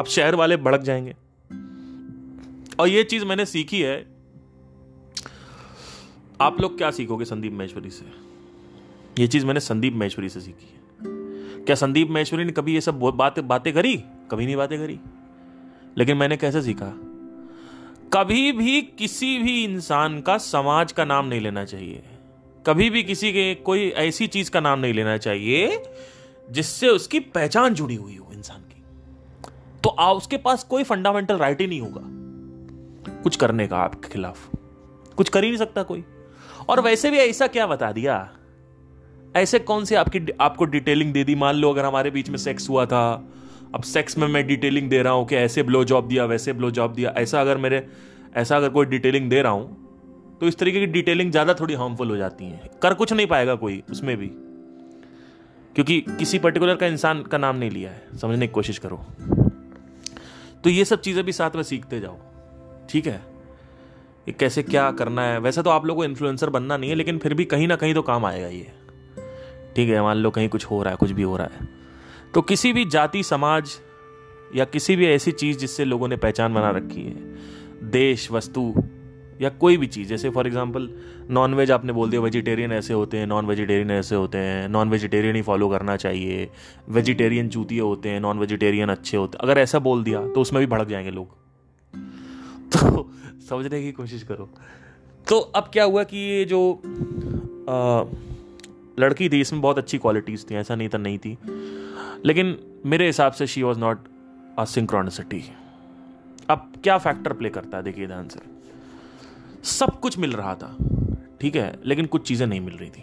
[0.00, 1.14] अब शहर वाले भड़क जाएँगे।
[2.78, 4.11] और ये चीज़ मैंने सीखी है
[6.42, 8.04] आप लोग क्या सीखोगे संदीप महेश्वरी से?
[9.22, 10.80] ये चीज़ मैंने संदीप महेश्वरी से सीखी है।
[11.64, 13.96] क्या संदीप महेश्वरी ने कभी ये सब बातें बातें करी?
[14.30, 15.00] कभी नहीं बातें करी।
[15.98, 16.88] लेकिन मैंने कैसे सीखा?
[18.12, 22.02] कभी भी किसी भी इंसान का समाज का नाम नहीं लेना चाहिए।
[22.66, 25.82] कभी भी किसी के कोई ऐसी चीज़ का नाम नहीं लेना चाहिए
[26.50, 28.82] जिससे उसकी पहचान जुड़ी हुई हो इंसान की।
[29.84, 32.02] तो आ, उसके पास कोई फंडामेंटल राइट ही नहीं होगा।
[33.22, 34.50] कुछ करने का आपके खिलाफ।
[35.16, 36.04] कुछ कर ही नहीं सकता कोई।
[36.68, 38.28] और वैसे भी ऐसा क्या बता दिया?
[39.36, 41.34] ऐसे कौन से आपकी आपको डिटेलिंग दे दी?
[41.34, 43.28] मान लो अगर हमारे बीच में सेक्स हुआ था,
[43.74, 46.70] अब सेक्स में मैं डिटेलिंग दे रहा हूँ कि ऐसे ब्लो जॉब दिया, वैसे ब्लो
[46.70, 47.86] जॉब दिया, ऐसा अगर मेरे,
[48.36, 49.80] ऐसा अगर कोई डिटेलिंग दे रहा हूँ
[50.40, 53.54] तो इस तरीके की डिटेलिंग ज़्यादा थोड़ी हार्मफुल हो जाती है। कर कुछ नहीं पाएगा
[53.54, 54.26] कोई उसमें भी।
[55.74, 58.96] क्योंकि किसी पर्टिकुलर का इंसान का नाम नहीं लिया है। समझने की कोशिश करो।
[60.64, 62.18] तो ये सब चीज़ें भी साथ में सीखते जाओ।
[62.90, 63.20] ठीक है?
[64.26, 67.18] कि कैसे क्या करना है। वैसे तो आप लोगों को इन्फ्लुएंसर बनना नहीं है, लेकिन
[67.18, 68.66] फिर भी कहीं ना कहीं तो काम आएगा ये।
[69.76, 71.68] ठीक है, मान लो कहीं कुछ हो रहा है, कुछ भी हो रहा है।
[72.34, 73.70] तो किसी भी जाति, समाज
[74.56, 77.14] या किसी भी ऐसी चीज़ जिससे लोगों ने पहचान बना रखी है,
[77.90, 78.74] देश, वस्तु
[79.40, 80.88] या कोई भी चीज़, जैसे फॉर एग्ज़ाम्पल
[81.30, 84.88] नॉन वेज आपने बोल दिया वेजिटेरियन ऐसे होते हैं नॉन वेजिटेरियन ऐसे होते हैं नॉन
[84.88, 86.48] वेजिटेरियन ही फॉलो करना चाहिए
[86.88, 90.60] वेजिटेरियन चूतिए होते हैं नॉन वेजिटेरियन अच्छे होते हैं। अगर ऐसा बोल दिया तो उसमें
[90.60, 91.26] भी भड़क जाएँगे लोग।
[92.72, 93.10] तो
[93.52, 94.48] समझने की कोशिश करो।
[95.28, 96.60] तो अब क्या हुआ कि ये जो
[97.68, 98.04] आ,
[98.98, 101.36] लड़की थी इसमें बहुत अच्छी क्वालिटीज़ थी ऐसा नहीं था नहीं थी।
[102.24, 104.08] लेकिन मेरे हिसाब से she was not
[104.58, 105.42] a synchronicity
[106.50, 107.82] अब क्या फैक्टर प्ले करता है?
[107.82, 108.40] देखिए ध्यान से
[109.68, 110.76] सब कुछ मिल रहा था
[111.40, 113.02] ठीक है लेकिन कुछ चीज़ें नहीं मिल रही थी।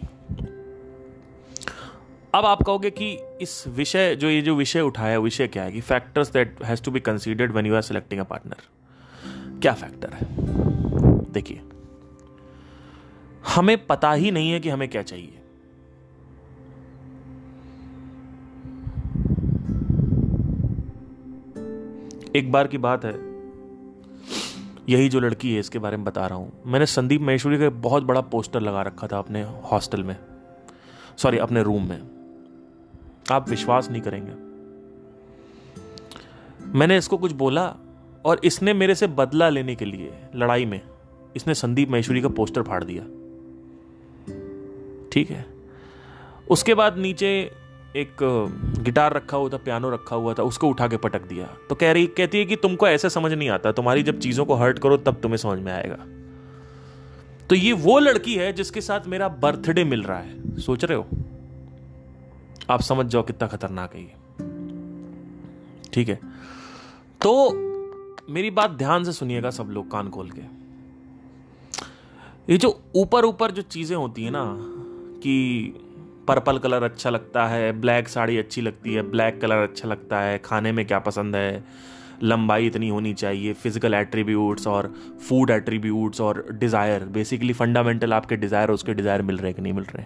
[2.33, 5.71] अब आप कहोगे कि इस विषय जो ये जो विषय उठाया विषय क्या है?
[5.71, 8.67] कि factors that has to be considered when you are selecting a partner
[9.61, 10.27] क्या फैक्टर है?
[11.31, 11.61] देखिए,
[13.55, 15.35] हमें पता ही नहीं है कि हमें क्या चाहिए।
[22.35, 23.29] एक बार की बात है।
[24.89, 28.03] यही जो लड़की है, इसके बारे में बता रहा हूँ। मैंने संदीप महेश्वरी का बहुत
[28.03, 30.17] बड़ा पोस्टर लगा रखा था अपने हॉस्टल में।
[31.17, 32.01] सॉरी, अपने रूम में।
[33.31, 34.31] आप विश्वास नहीं करेंगे।
[36.79, 37.75] मैंने इसको कुछ बोला
[38.29, 40.81] और इसने मेरे से बदला लेने के लिए लड़ाई में।
[41.35, 43.03] इसने संदीप महेश्वरी का पोस्टर फाड़ दिया।
[45.11, 45.45] ठीक है।
[46.49, 47.51] उसके बाद नीचे
[47.95, 48.11] एक
[48.79, 51.91] गिटार रखा हुआ था, पियानो रखा हुआ था, उसको उठा के पटक दिया। तो कह
[51.91, 54.97] रही, कहती है कि तुमको ऐसे समझ नहीं आता, तुम्हारी जब चीज़ों को हर्ट करो
[54.97, 55.97] तब तुम्हें समझ में आएगा।
[57.47, 61.07] तो ये वो लड़की है जिसके साथ मेरा बर्थडे मिल रहा है। सोच रहे हो?
[62.69, 64.13] आप समझ जाओ कितना खतरनाक है ये।
[65.93, 66.19] ठीक है।
[67.21, 67.68] तो
[68.29, 70.41] मेरी बात ध्यान से सुनिएगा सब लोग कान खोल के।
[72.51, 74.43] ये जो ऊपर ऊपर जो चीज़ें होती है ना,
[75.23, 75.73] कि
[76.27, 80.37] पर्पल कलर अच्छा लगता है, ब्लैक साड़ी अच्छी लगती है, ब्लैक कलर अच्छा लगता है,
[80.37, 81.63] खाने में क्या पसंद है,
[82.23, 84.93] लंबाई इतनी होनी चाहिए फ़िज़िकल एट्रीब्यूट्स और
[85.29, 89.73] फ़ूड एट्रीब्यूट्स और डिज़ायर बेसिकली फंडामेंटल आपके डिज़ायर उसके डिज़ायर मिल रहे हैं कि नहीं
[89.73, 90.05] मिल रहे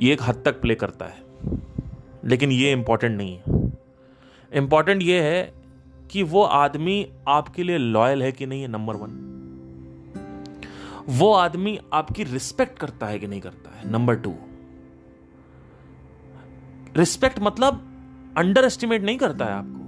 [0.00, 1.22] ये एक हद तक प्ले करता है।
[2.24, 3.72] लेकिन ये इंपॉर्टेंट नहीं है।
[4.52, 5.52] इंपॉर्टेंट ये है
[6.10, 9.20] कि वो आदमी आपके लिए लॉयल है कि नहीं है नंबर वन
[11.08, 14.34] वो आदमी आपकी रिस्पेक्ट करता है कि नहीं करता है नंबर टू
[16.96, 17.80] रिस्पेक्ट मतलब
[18.38, 19.80] अंडर एस्टिमेट नहीं करता है आपको.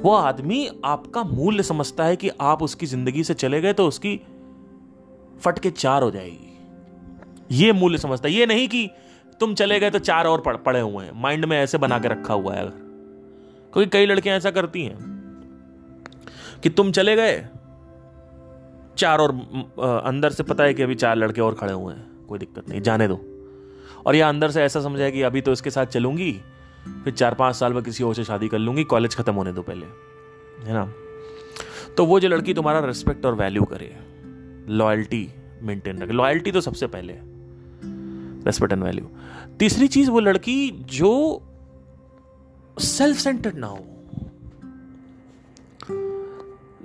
[0.00, 4.20] वो आदमी आपका मूल्य समझता है कि आप उसकी ज़िंदगी से चले गए तो उसकी
[5.40, 6.58] फट के चार हो जाएगी.
[7.50, 8.34] ये मूल्य समझता है.
[8.34, 8.88] ये नहीं कि
[9.40, 11.12] तुम चले गए तो चार और पड़े हुए हैं.
[11.22, 12.85] माइंड में ऐसे बना के रखा हुआ है अगर.
[13.76, 14.96] क्योंकि कई लड़कियाँ ऐसा करती हैं
[16.62, 17.36] कि तुम चले गए,
[18.98, 19.30] चार और
[20.04, 22.80] अंदर से पता है कि अभी चार लड़के और खड़े हुए हैं, कोई दिक्कत नहीं,
[22.80, 23.20] जाने दो।
[24.06, 26.32] और यह अंदर से ऐसा समझा कि अभी तो इसके साथ चलूँगी,
[27.04, 29.62] फिर चार पाँच साल में किसी और से शादी कर लूँगी, कॉलेज खत्म होने दो
[29.62, 29.86] पहले,
[30.66, 30.92] है ना?
[31.96, 33.94] तो वो जो लड़की तुम्हारा रिस्पेक्ट और वैल्यू करे
[34.68, 35.28] लॉयल्टी
[35.62, 37.18] मेंटेन रखे। लॉयल्टी तो सबसे पहले
[38.46, 39.10] रेस्पेक्ट एंड वैल्यू
[39.58, 41.12] तीसरी चीज़ वो लड़की जो
[42.78, 43.86] सेल्फ सेंटर्ड ना हो।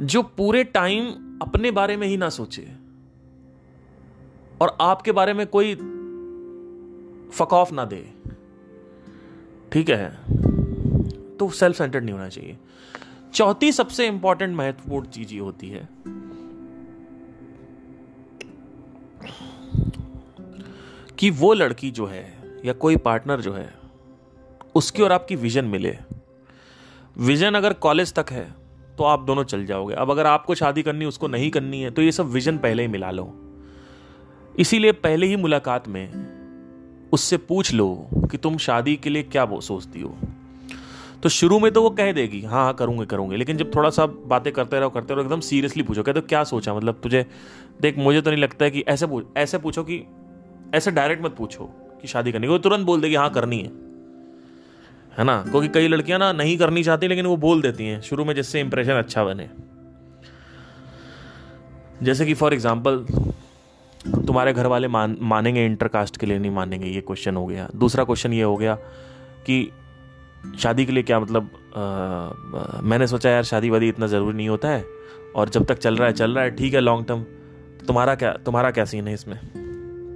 [0.01, 1.09] जो पूरे टाइम
[1.41, 2.61] अपने बारे में ही ना सोचे
[4.61, 5.75] और आपके बारे में कोई
[7.33, 8.01] फक ऑफ़ ना दे,
[9.71, 10.09] ठीक है?
[11.37, 12.57] तो सेल्फ सेंटर्ड नहीं होना चाहिए।
[13.33, 15.87] चौथी सबसे इंपॉर्टेंट महत्वपूर्ण चीज़ ये होती है,
[21.19, 22.23] कि वो लड़की जो है
[22.65, 23.80] या कोई पार्टनर जो है
[24.75, 25.97] उसकी और आपकी विजन मिले।
[27.17, 28.43] विजन अगर कॉलेज तक है
[28.97, 32.01] तो आप दोनों चल जाओगे। अब अगर आपको शादी करनी उसको नहीं करनी है तो
[32.01, 33.31] ये सब विजन पहले ही मिला लो।
[34.59, 40.01] इसीलिए पहले ही मुलाकात में उससे पूछ लो कि तुम शादी के लिए क्या सोचती
[40.01, 40.15] हो।
[41.23, 44.05] तो शुरू में तो वो कह देगी हाँ हाँ करूँगे करूँगे। लेकिन जब थोड़ा सा
[44.05, 46.73] बातें करते रहो करते रहो, एकदम सीरियसली पूछो। कहते तो क्या सोचा?
[46.73, 47.25] मतलब तुझे,
[47.81, 50.03] देख, मुझे तो नहीं लगता है कि ऐसे पूछ ऐसे पूछो कि
[50.75, 51.65] ऐसे डायरेक्ट मत पूछो
[52.01, 53.80] कि शादी करनी वो तुरंत बोल देगी हाँ करनी है।
[55.17, 55.41] है ना?
[55.49, 58.59] क्योंकि कई लड़कियाँ ना नहीं करनी चाहती लेकिन वो बोल देती हैं शुरू में जिससे
[58.59, 59.49] इंप्रेशन अच्छा बने।
[62.03, 63.05] जैसे कि फॉर एग्ज़ाम्पल
[64.27, 68.03] तुम्हारे घर वाले मान मानेंगे इंटरकास्ट के लिए नहीं मानेंगे ये क्वेश्चन हो गया। दूसरा
[68.03, 68.75] क्वेश्चन ये हो गया
[69.45, 69.71] कि
[70.59, 74.69] शादी के लिए क्या मतलब आ, मैंने सोचा यार शादी वादी इतना ज़रूरी नहीं होता
[74.69, 74.85] है
[75.35, 77.23] और जब तक चल रहा है चल रहा है ठीक है लॉन्ग टर्म
[77.79, 79.37] तो तुम्हारा क्या तुम्हारा क्या सीन है इसमें?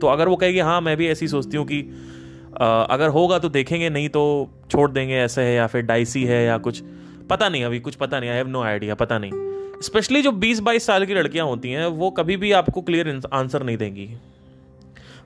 [0.02, 2.15] तो अगर वो कहेगी हाँ मैं भी ऐसी सोचती हूँ कि आ,
[2.56, 6.58] अगर होगा तो देखेंगे, नहीं तो छोड़ देंगे, ऐसे है या फिर डाइसी है या
[6.58, 6.84] कुछ।
[7.30, 9.32] पता नहीं अभी, कुछ पता नहीं आई हैव नो आइडिया पता नहीं।
[9.82, 13.78] स्पेशली जो 20-22 साल की लड़कियाँ होती हैं, वो कभी भी आपको क्लियर आंसर नहीं
[13.78, 14.10] देंगी।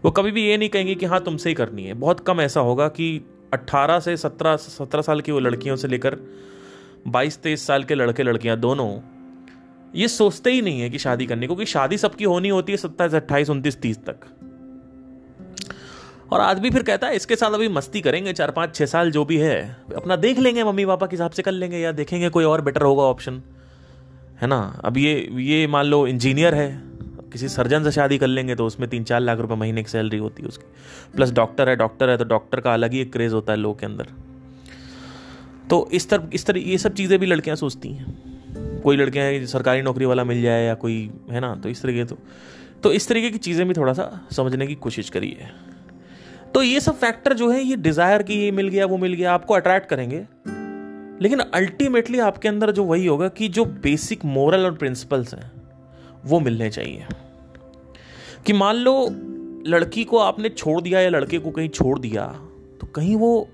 [0.06, 2.60] वो कभी भी ये नहीं कहेंगी कि हाँ तुमसे ही करनी है। बहुत कम ऐसा
[2.60, 3.22] होगा कि
[3.54, 6.18] 18 से 17 17 साल की वो लड़कियों से लेकर
[7.08, 9.00] 22-23 साल के लड़के लड़कियाँ दोनों,
[9.96, 13.14] ये सोचते ही नहीं है कि शादी करने क्योंकि शादी सबकी होनी होती है सत्ताईस,
[13.14, 14.20] अट्ठाईस, उनतीस, तीस तक।
[16.32, 19.24] और आदमी फिर कहता है, इसके साथ अभी मस्ती करेंगे चार पाँच छः साल जो
[19.26, 19.56] भी है।
[19.96, 22.82] अपना देख लेंगे, मम्मी पापा के हिसाब से कर लेंगे या देखेंगे कोई और बेटर
[22.82, 23.42] होगा ऑप्शन
[24.42, 24.60] है ना?
[24.86, 26.70] अब ये ये मान लो इंजीनियर है,
[27.32, 30.18] किसी सर्जन से शादी कर लेंगे तो उसमें तीन चार लाख रुपए महीने की सैलरी
[30.18, 30.66] होती है उसकी।
[31.16, 33.76] प्लस डॉक्टर है डॉक्टर है तो डॉक्टर का अलग ही एक क्रेज होता है लोगों
[33.76, 34.08] के अंदर।
[35.70, 39.82] तो इस तरह इस तरह ये सब चीज़ें भी लड़कियाँ सोचती हैं। कोई लड़कियाँ सरकारी
[39.82, 41.54] नौकरी वाला मिल जाए या कोई, है ना?
[41.56, 42.18] तो इस तरीके तो
[42.84, 45.50] तो इस तरीके की चीज़ें भी थोड़ा सा समझने की कोशिश करिए।
[46.56, 49.34] तो ये सब फैक्टर जो है, ये डिज़ायर की ये मिल गया, वो मिल गया,
[49.34, 50.26] आपको अट्रैक्ट करेंगे।
[51.22, 55.52] लेकिन अल्टीमेटली आपके अंदर जो वही होगा कि जो बेसिक मॉरल और प्रिंसिपल्स हैं,
[56.26, 57.06] वो मिलने चाहिए।
[58.46, 58.94] कि मान लो
[59.68, 62.26] लड़की को आपने छोड़ दिया या लड़के को कहीं छोड़ दिया
[62.82, 63.50] तो कहीं वो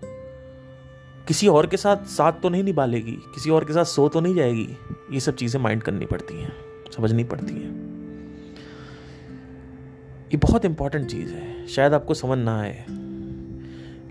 [1.28, 4.20] किसी और के साथ साथ तो नहीं निभा लेगी किसी और के साथ सो तो
[4.20, 4.68] नहीं जाएगी।
[5.14, 6.52] ये सब चीज़ें माइंड करनी पड़ती हैं,
[6.98, 7.85] समझनी पड़ती हैं।
[10.32, 12.86] ये बहुत इंपॉर्टेंट चीज़ है। शायद आपको समझ ना आए।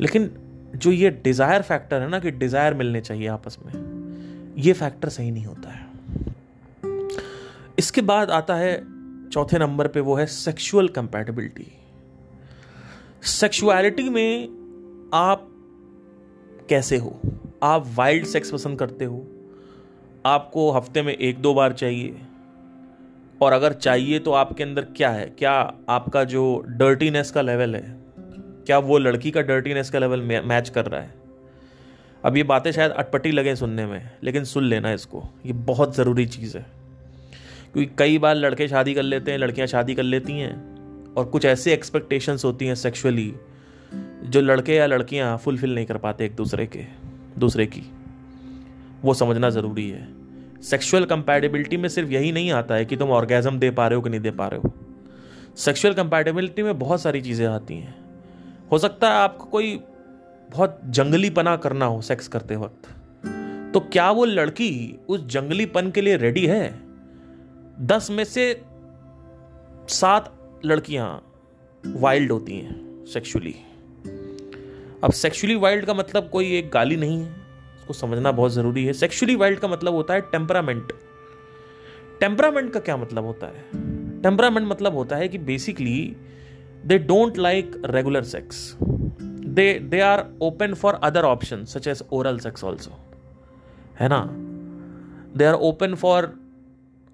[0.01, 0.31] लेकिन
[0.77, 3.73] जो ये डिज़ायर फैक्टर है ना कि डिज़ायर मिलने चाहिए आपस में,
[4.59, 5.87] ये फैक्टर सही नहीं होता है।
[7.79, 8.75] इसके बाद आता है
[9.31, 11.67] चौथे नंबर पे, वो है सेक्सुअल कंपैटिबिलिटी
[13.23, 14.49] सेक्सुअलिटी में
[15.15, 15.49] आप
[16.69, 17.21] कैसे हो?
[17.63, 19.27] आप वाइल्ड सेक्स पसंद करते हो?
[20.27, 22.21] आपको हफ़्ते में एक दो बार चाहिए।
[23.41, 25.27] और अगर चाहिए तो आपके अंदर क्या है?
[25.27, 27.97] क्या आपका जो डर्टीनेस का लेवल है,
[28.67, 31.15] क्या वो लड़की का डर्टीनेस का लेवल मैच कर रहा है?
[32.25, 36.27] अब ये बातें शायद अटपटी लगे सुनने में, लेकिन सुन लेना इसको। ये बहुत ज़रूरी
[36.27, 36.67] चीज़ है।
[37.73, 40.75] क्योंकि कई बार लड़के शादी कर लेते हैं, लड़कियाँ शादी कर लेती हैं,
[41.15, 43.35] और कुछ ऐसी एक्सपेक्टेशंस होती हैं सेक्सुअली
[44.25, 46.85] जो लड़के या लड़कियाँ फुलफिल नहीं कर पाते एक दूसरे के,
[47.39, 47.83] दूसरे की।
[49.03, 50.14] वो समझना ज़रूरी है।
[50.71, 54.03] सेक्सुअल कंपैटिबिलिटी में सिर्फ़ यही नहीं आता है कि तुम ऑर्गेजम दे पा रहे हो
[54.03, 54.73] कि नहीं दे पा रहे हो।
[55.57, 57.95] सेक्सुअल कंपैटिबिलिटी में बहुत सारी चीज़ें आती हैं।
[58.73, 59.81] हो सकता है आपको कोई
[60.51, 62.89] बहुत जंगली पना करना हो सेक्स करते वक्त।
[63.75, 66.75] तो क्या वो लड़की उस जंगलीपन के लिए रेडी है?
[67.81, 68.63] दस में से
[69.89, 71.33] सात लड़कियाँ
[71.85, 73.55] वाइल्ड होती हैं सेक्सुअली
[75.05, 77.44] अब सेक्सुअली वाइल्ड का मतलब कोई एक गाली नहीं है।
[77.91, 80.93] उसको समझना बहुत ज़रूरी है। सेक्सुअली वाइल्ड का मतलब होता है टेम्परामेंट
[82.21, 83.65] टेम्परामेंट का क्या मतलब होता है?
[84.23, 86.17] टेम्परामेंट मतलब होता है कि basically
[86.85, 88.77] they don't like regular sex
[89.23, 92.91] they they are open for other option such as oral sex also
[94.01, 94.29] है ना?
[95.39, 96.33] They are open for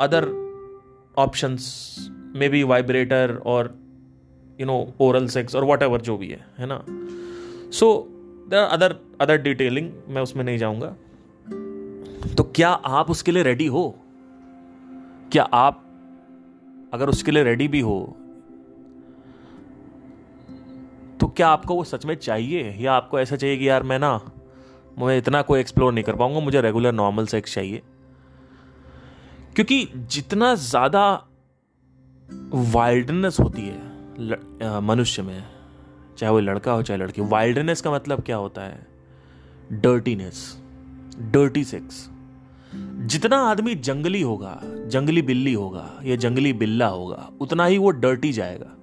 [0.01, 0.29] other
[1.19, 1.97] options
[2.49, 3.79] maybe vibrator और
[4.61, 6.85] यू नो ओरल सेक्स और whatever जो भी है। है ना?
[7.71, 8.20] So there
[8.53, 10.89] other other detailing मैं उसमें नहीं जाऊँगा।
[12.35, 13.89] तो क्या आप उसके लिए रेडी हो?
[15.33, 15.85] क्या आप
[16.95, 18.17] अगर उसके लिए रेडी भी हो
[21.21, 22.71] तो क्या आपको वो सच में चाहिए?
[22.75, 24.21] या आपको ऐसा चाहिए कि यार मैं ना,
[24.99, 27.83] मैं इतना कोई एक्सप्लोर नहीं कर पाऊँगा, मुझे रेगुलर नॉर्मल सेक्स चाहिए।
[29.55, 31.03] क्योंकि जितना ज़्यादा
[32.73, 35.60] वाइल्डनेस होती है मनुष्य में
[36.21, 38.87] चाहे वो लड़का हो, चाहे लड़की। वाइल्डनेस का मतलब क्या होता है?
[39.73, 40.59] डर्टीनेस
[41.33, 42.09] डर्टी सेक्स
[43.07, 48.33] जितना आदमी जंगली होगा, जंगली बिल्ली होगा, या जंगली बिल्ला होगा, उतना ही वो डर्टी
[48.33, 48.77] जाएगा।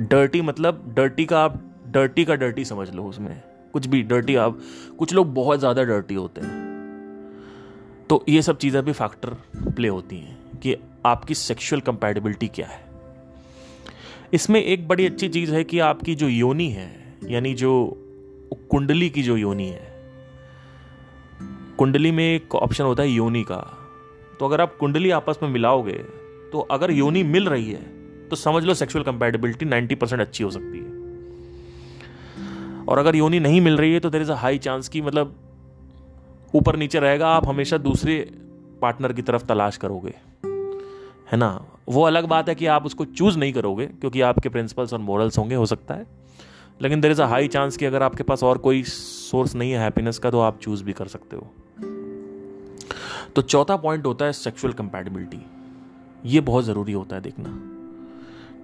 [0.00, 3.42] डर्टी मतलब डर्टी का आप डर्टी का डर्टी समझ लो उसमें।
[3.72, 4.58] कुछ भी डर्टी आप,
[4.98, 9.36] कुछ लोग बहुत ज़्यादा डर्टी होते हैं। तो ये सब चीज़ें भी फैक्टर
[9.70, 12.87] प्ले होती हैं कि आपकी सेक्सुअल कंपैटिबिलिटी क्या है।
[14.32, 16.90] इसमें एक बड़ी अच्छी चीज़ है कि आपकी जो योनि है,
[17.24, 17.70] यानी जो
[18.70, 19.86] कुंडली की जो योनि है,
[21.78, 23.60] कुंडली में एक ऑप्शन होता है योनि का।
[24.40, 25.98] तो अगर आप कुंडली आपस में मिलाओगे
[26.52, 27.82] तो अगर योनि मिल रही है
[28.28, 30.86] तो समझ लो सेक्सुअल कंपेटेबिलिटी 90 परसेंट अच्छी हो सकती है।
[32.84, 35.34] और अगर योनि नहीं मिल रही है तो there is a high chance की मतलब
[36.54, 38.30] ऊपर नीचे रहेगा, आप हमेशा दूसरे
[38.82, 40.14] पार्टनर की तरफ़ तलाश करोगे।
[41.32, 41.66] है ना?
[41.88, 45.38] वो अलग बात है कि आप उसको चूज़ नहीं करोगे, क्योंकि आपके प्रिंसिपल्स और मॉरल्स
[45.38, 46.06] होंगे, हो सकता है।
[46.82, 49.78] लेकिन there is a high chance कि अगर आपके पास और कोई सोर्स नहीं है
[49.78, 51.50] हैप्पीनेस का तो आप चूज़ भी कर सकते हो।
[53.36, 55.46] तो चौथा पॉइंट होता है सेक्सुअल कंपैटिबिलिटी
[56.24, 57.74] ये बहुत ज़रूरी होता है देखना।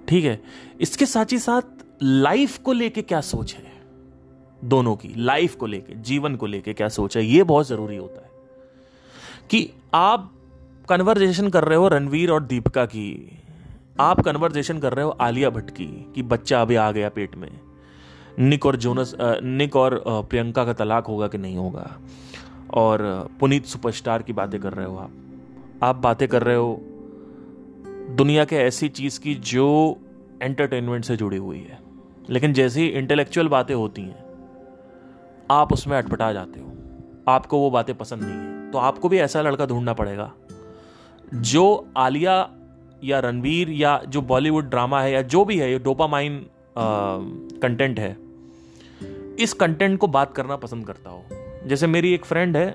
[0.09, 0.42] ठीक है?
[0.81, 1.62] इसके साथ ही साथ
[2.03, 3.72] लाइफ को लेके क्या सोच है?
[4.64, 7.24] दोनों की लाइफ को लेके, जीवन को लेके क्या सोच है?
[7.24, 8.31] ये बहुत ज़रूरी होता है।
[9.50, 10.33] कि आप
[10.88, 13.38] कन्वर्जेशन कर रहे हो रणवीर और दीपिका की।
[14.00, 17.50] आप कन्वर्जेशन कर रहे हो आलिया भट्ट की, कि बच्चा अभी आ गया पेट में।
[18.38, 21.90] निक और जोनस निक और प्रियंका का तलाक होगा कि नहीं होगा?
[22.74, 25.10] और पुनीत सुपरस्टार की बातें कर रहे हो आप।
[25.82, 26.80] आप बातें कर रहे हो
[28.10, 29.96] दुनिया के ऐसी चीज़ की जो
[30.42, 31.78] एंटरटेनमेंट से जुड़ी हुई है।
[32.30, 34.24] लेकिन जैसे इंटेलेक्चुअल बातें होती हैं,
[35.50, 36.72] आप उसमें अटपटा जाते हो।
[37.28, 40.32] आपको वो बातें पसंद नहीं है। तो आपको भी ऐसा लड़का ढूंढना पड़ेगा।
[41.34, 42.34] जो आलिया
[43.04, 46.44] या रणवीर या जो बॉलीवुड ड्रामा है या जो भी है, ये डोपामाइन
[46.78, 48.16] कंटेंट है,
[49.40, 51.24] इस कंटेंट को बात करना पसंद करता हो।
[51.68, 52.74] जैसे मेरी एक फ्रेंड है,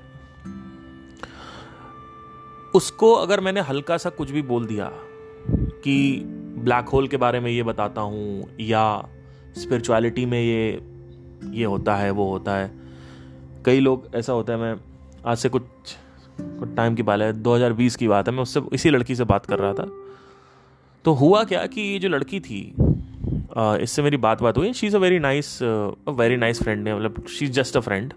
[2.74, 4.90] उसको अगर मैंने हल्का सा कुछ भी बोल दिया
[5.84, 6.22] कि
[6.58, 9.08] ब्लैक होल के बारे में ये बताता हूँ या
[9.58, 10.82] स्पिरिचुअलिटी में ये
[11.52, 12.70] ये होता है, वो होता है,
[13.64, 14.74] कई लोग ऐसा होता है, मैं
[15.26, 15.62] आज से कुछ
[16.58, 19.46] कुछ टाइम की बात है 2020 की बात है मैं उससे इसी लड़की से बात
[19.46, 19.88] कर रहा था।
[21.04, 22.60] तो हुआ क्या कि ये जो लड़की थी
[23.82, 27.26] इससे मेरी बात बात हुई। She is a very nice very nice friend है मतलब
[27.28, 28.12] she is just a friend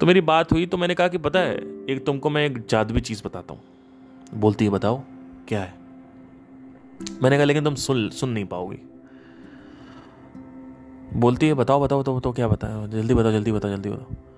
[0.00, 1.56] तो मेरी बात हुई तो मैंने कहा कि पता है
[1.90, 3.60] एक तुमको मैं एक जादुई चीज़ बताता हूँ।
[4.34, 5.02] बोलती है बताओ
[5.48, 5.74] क्या है?
[7.22, 8.78] मैंने कहा लेकिन तुम सुन सुन नहीं पाओगी।
[11.16, 14.29] बोलती है बताओ बताओ तो, तो क्या बताओ जल्दी बताओ जल्दी बताओ जल्दी बताओ।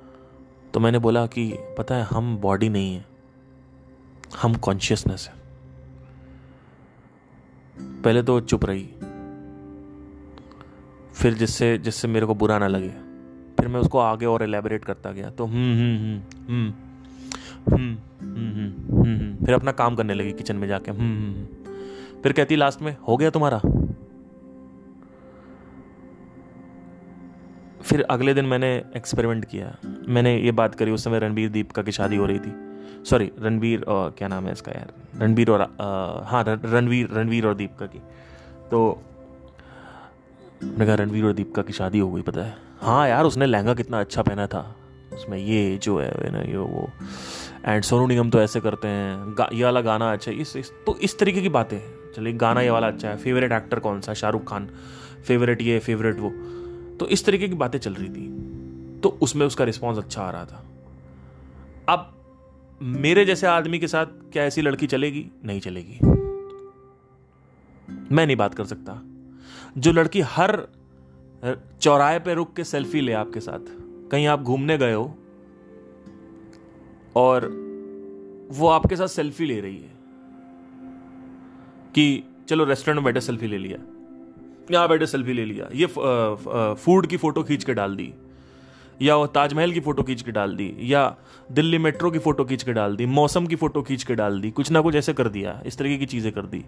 [0.74, 3.04] तो मैंने बोला कि पता है, हम बॉडी नहीं है।
[4.42, 5.42] हम कॉन्शियसनेस है।
[8.02, 8.90] पहले तो चुप रही।
[11.14, 12.88] फिर जिससे जिससे मेरे को बुरा ना लगे,
[13.56, 16.72] फिर मैं उसको आगे और एलेबरेट करता गया। तो हम्म हम्म हम्म
[17.74, 21.46] हम्म हम्म हम्म फिर अपना काम करने लगी किचन में जाके। हम्म
[22.22, 23.61] फिर कहती लास्ट में हो गया तुम्हारा?
[27.83, 29.75] फिर अगले दिन मैंने एक्सपेरिमेंट किया।
[30.09, 32.55] मैंने ये बात करी उस समय रणबीर दीपिका की शादी हो रही थी।
[33.05, 34.92] सॉरी रणबीर क्या नाम है इसका यार?
[35.18, 35.61] रणबीर और
[36.27, 37.99] हाँ रणवीर रणवीर और दीपिका की।
[38.71, 39.03] तो
[40.62, 42.55] मैंने कहा रणवीर और दीपिका की शादी हो गई पता है?
[42.81, 44.64] हाँ यार उसने लहंगा कितना अच्छा पहना था।
[45.14, 46.88] उसमें ये जो है ना ये वो
[47.66, 50.99] एंड सोनू निगम तो ऐसे करते हैं। ये वाला गाना अच्छा है। इस, इस तो
[50.99, 51.79] इस तरीके की बातें
[52.16, 54.14] चलिए गाना ये वाला अच्छा है। फेवरेट एक्टर कौन सा?
[54.14, 54.68] शाहरुख खान।
[55.27, 56.33] फेवरेट ये फेवरेट वो।
[57.03, 60.45] तो इस तरीके की बातें चल रही थी। तो उसमें उसका रिस्पॉन्स अच्छा आ रहा
[60.45, 60.65] था।
[61.88, 65.31] अब मेरे जैसे आदमी के साथ क्या ऐसी लड़की चलेगी?
[65.45, 65.99] नहीं चलेगी।
[68.15, 69.01] मैं नहीं बात कर सकता।
[69.79, 70.69] जो लड़की हर
[71.81, 73.61] चौराहे पे रुक के सेल्फी ले आपके साथ,
[74.11, 75.19] कहीं आप घूमने गए हो,
[77.17, 77.47] और
[78.51, 79.93] वो आपके साथ सेल्फी ले रही है,
[81.95, 83.79] कि चलो रेस्टोरेंट में बैठे सेल्फी ले लिया।
[84.70, 85.87] यहाँ बैठे सेल्फी ले लिया। ये
[86.75, 88.12] फ़ूड की फ़ोटो खींच के डाल दी।
[89.03, 91.16] या वो ताजमहल की फ़ोटो खींच के डाल दी। या
[91.53, 94.51] दिल्ली मेट्रो की फ़ोटो खींच के डाल दी। मौसम की फ़ोटो खींच के डाल दी।
[94.51, 96.64] कुछ ना कुछ ऐसे कर दिया। इस तरीके की चीज़ें कर दी।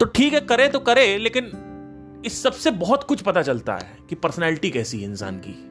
[0.00, 1.50] तो ठीक है, करे तो करे, लेकिन
[2.26, 5.66] इस सबसे बहुत कुछ पता चलता है कि पर्सनैलिटी कैसी है इंसान की।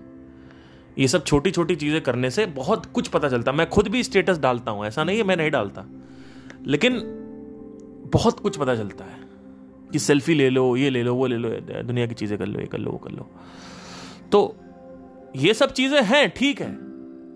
[1.01, 4.03] ये सब छोटी छोटी चीज़ें करने से बहुत कुछ पता चलता। है मैं खुद भी
[4.03, 5.85] स्टेटस डालता हूँ। ऐसा नहीं है, मैं नहीं डालता।
[6.65, 7.01] लेकिन
[8.13, 9.18] बहुत कुछ पता चलता है।
[9.91, 11.49] कि सेल्फी ले लो, ये ले लो, वो ले लो,
[11.83, 13.29] दुनिया की चीज़ें कर लो, ये कर लो, वो कर लो।
[14.31, 14.55] तो
[15.35, 16.71] ये सब चीज़ें हैं, ठीक है,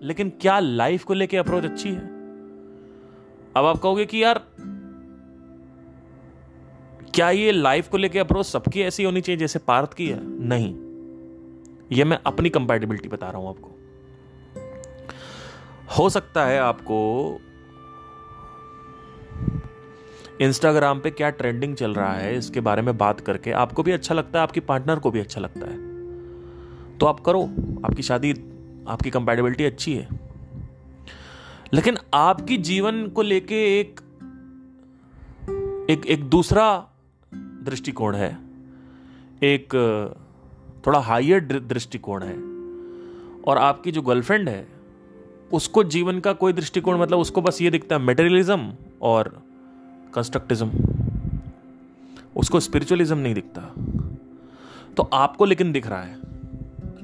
[0.08, 2.02] लेकिन क्या लाइफ को लेके अप्रोच अच्छी है?
[3.58, 4.42] अब आप कहोगे कि यार,
[7.16, 10.20] क्या ये लाइफ को लेके अप्रोच सबकी ऐसी होनी चाहिए जैसे पार्थ की है?
[10.24, 10.74] नहीं।
[11.92, 13.70] ये मैं अपनी कंपैटिबिलिटी बता रहा हूँ आपको।
[16.00, 16.98] हो सकता है आपको
[20.42, 24.16] इंस्टाग्राम पे क्या ट्रेंडिंग चल रहा है, इसके बारे में बात करके आपको भी अच्छा
[24.16, 25.94] लगता है, आपकी पार्टनर को भी अच्छा लगता है।
[26.98, 27.44] तो आप करो,
[27.86, 28.32] आपकी शादी,
[28.88, 30.08] आपकी कंपेटेबिलिटी अच्छी है।
[31.74, 34.00] लेकिन आपकी जीवन को लेके एक
[35.90, 36.88] एक एक दूसरा
[37.34, 38.38] दृष्टिकोण है।
[39.44, 39.68] एक,
[40.88, 42.36] थोड़ा हाइयर दृष्टिकोण है।
[43.42, 44.68] और आपकी जो गर्लफ्रेंड है,
[45.54, 49.53] उसको जीवन का कोई दृष्टिकोण मतलब उसको बस ये दिखता है मेटेरियलिज्म और
[50.14, 50.72] कंस्ट्रक्टिज्म
[52.36, 53.62] उसको स्पिरिचुअलिज्म नहीं दिखता।
[54.98, 56.18] तो आपको लेकिन दिख रहा है।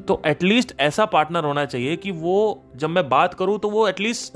[0.01, 4.33] तो एटलीस्ट ऐसा पार्टनर होना चाहिए कि वो, जब मैं बात करूँ तो वो एटलीस्ट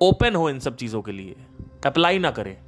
[0.00, 1.36] ओपन हो इन सब चीज़ों के लिए।
[1.86, 2.58] अप्लाई ना करे।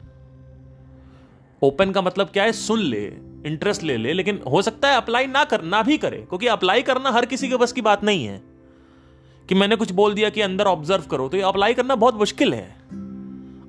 [1.62, 2.53] ओपन का मतलब क्या है?
[2.53, 3.05] सुन ले
[3.47, 6.82] इंटरेस्ट ले ले, लेकिन हो सकता है अप्लाई ना कर, ना भी करे, क्योंकि अप्लाई
[6.82, 8.42] करना हर किसी के बस की बात नहीं है।
[9.49, 12.55] कि मैंने कुछ बोल दिया कि अंदर ऑब्ज़र्व करो तो ये अप्लाई करना बहुत मुश्किल
[12.55, 12.76] है।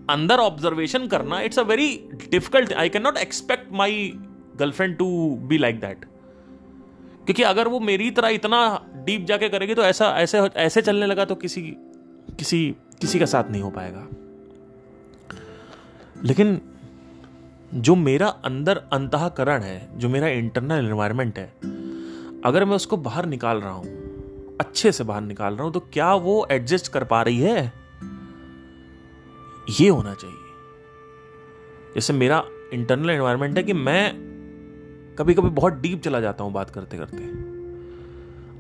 [0.09, 1.87] अंदर ऑब्जर्वेशन करना it's a very
[2.31, 4.11] difficult I can not expect my
[4.57, 5.07] girlfriend to
[5.49, 6.05] be like that
[7.25, 8.59] क्योंकि अगर वो मेरी तरह इतना
[9.05, 11.61] डीप जाके करेगी तो ऐसा, ऐसे ऐसे चलने लगा तो किसी
[12.37, 14.07] किसी किसी का साथ नहीं हो पाएगा।
[16.23, 16.59] लेकिन
[17.73, 21.45] जो मेरा अंदर अंतकरण है, जो मेरा इंटरनल एनवायरमेंट है,
[22.45, 26.13] अगर मैं उसको बाहर निकाल रहा हूँ, अच्छे से बाहर निकाल रहा हूँ तो क्या
[26.13, 27.71] वो एडजस्ट कर पा रही है?
[29.69, 30.35] ये होना चाहिए।
[31.95, 32.43] जैसे मेरा
[32.73, 34.27] इंटरनल एनवायरमेंट है कि मैं
[35.19, 37.47] कभी कभी बहुत डीप चला जाता हूँ बात करते करते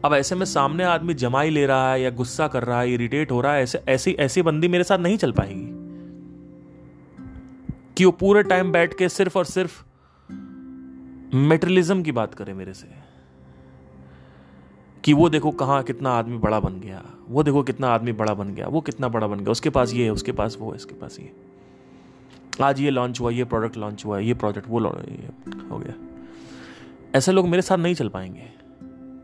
[0.05, 3.31] अब ऐसे में सामने आदमी जमाई ले रहा है या गुस्सा कर रहा है इरिटेट
[3.31, 5.77] हो रहा है, ऐसे, ऐसी ऐसी बंदी मेरे साथ नहीं चल पाएगी।
[7.97, 9.83] कि वो पूरे टाइम बैठ के सिर्फ़ और सिर्फ़
[11.35, 13.16] मेटरलिज्म की बात करे मेरे से।
[15.03, 18.53] कि वो देखो कहाँ कितना आदमी बड़ा बन गया, वो देखो कितना आदमी बड़ा बन
[18.53, 20.95] गया, वो कितना बड़ा बन गया, उसके पास ये है, उसके पास वो है, इसके
[20.95, 21.31] पास ये
[22.61, 25.93] आज ये लॉन्च हुआ, ये प्रोडक्ट लॉन्च हुआ, ये प्रोजेक्ट वो हो गया।
[27.15, 28.49] ऐसे लोग मेरे साथ नहीं चल पाएँगे।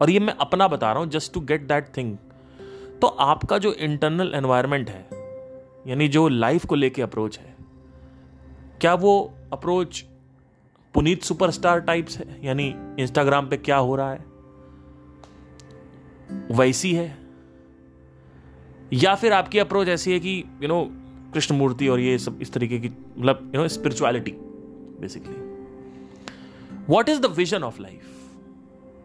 [0.01, 2.15] और ये मैं अपना बता रहा हूँ just to get that thing
[3.01, 5.07] तो आपका जो इंटरनल एनवायरमेंट है,
[5.87, 7.55] यानी जो लाइफ को लेके अप्रोच है,
[8.81, 10.03] क्या वो अप्रोच
[10.93, 12.45] पुनीत सुपरस्टार टाइप्स है?
[12.45, 14.32] यानी इंस्टाग्राम पे क्या हो रहा है?
[16.31, 17.17] वैसी है?
[18.93, 20.87] या फिर आपकी अप्रोच ऐसी है कि यू नो
[21.33, 24.31] कृष्ण मूर्ति और ये सब इस तरीके की मतलब you know spirituality
[24.99, 25.35] basically
[26.89, 28.03] what is the vision of life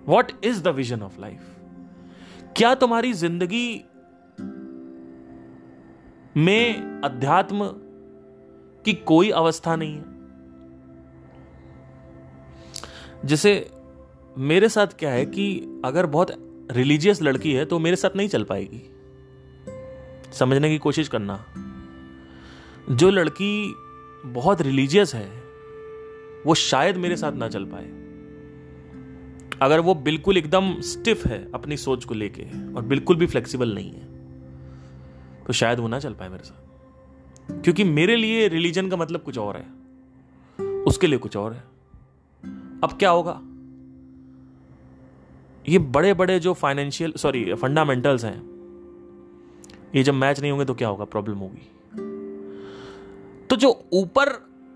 [0.06, 1.40] what is the vision of life
[2.56, 3.84] क्या तुम्हारी ज़िंदगी
[6.36, 7.68] में अध्यात्म
[8.84, 10.18] की कोई अवस्था नहीं है?
[13.24, 13.70] जैसे
[14.38, 18.44] मेरे साथ क्या है कि अगर बहुत रिलीजियस लड़की है तो मेरे साथ नहीं चल
[18.44, 18.90] पाएगी।
[20.32, 21.44] समझने की कोशिश करना।
[22.90, 23.74] जो लड़की
[24.26, 25.42] बहुत रिलीजियस है,
[26.46, 28.08] वो शायद मेरे साथ ना चल पाए।
[29.62, 33.92] अगर वो बिल्कुल एकदम स्टिफ है अपनी सोच को लेके और बिल्कुल भी फ्लेक्सिबल नहीं
[33.92, 34.08] है
[35.44, 36.68] तो शायद वो ना चल पाए मेरे साथ।
[37.62, 39.78] क्योंकि मेरे लिए रिलीजन का मतलब कुछ और है।
[40.82, 41.60] उसके लिए कुछ और है।
[42.84, 43.40] अब क्या होगा?
[45.68, 48.42] ये बड़े बड़े जो फाइनेंशियल सॉरी फंडामेंटल्स हैं,
[49.94, 51.04] ये जब मैच नहीं होंगे तो क्या होगा?
[51.04, 51.68] प्रॉब्लम होगी।
[53.50, 54.28] तो जो ऊपर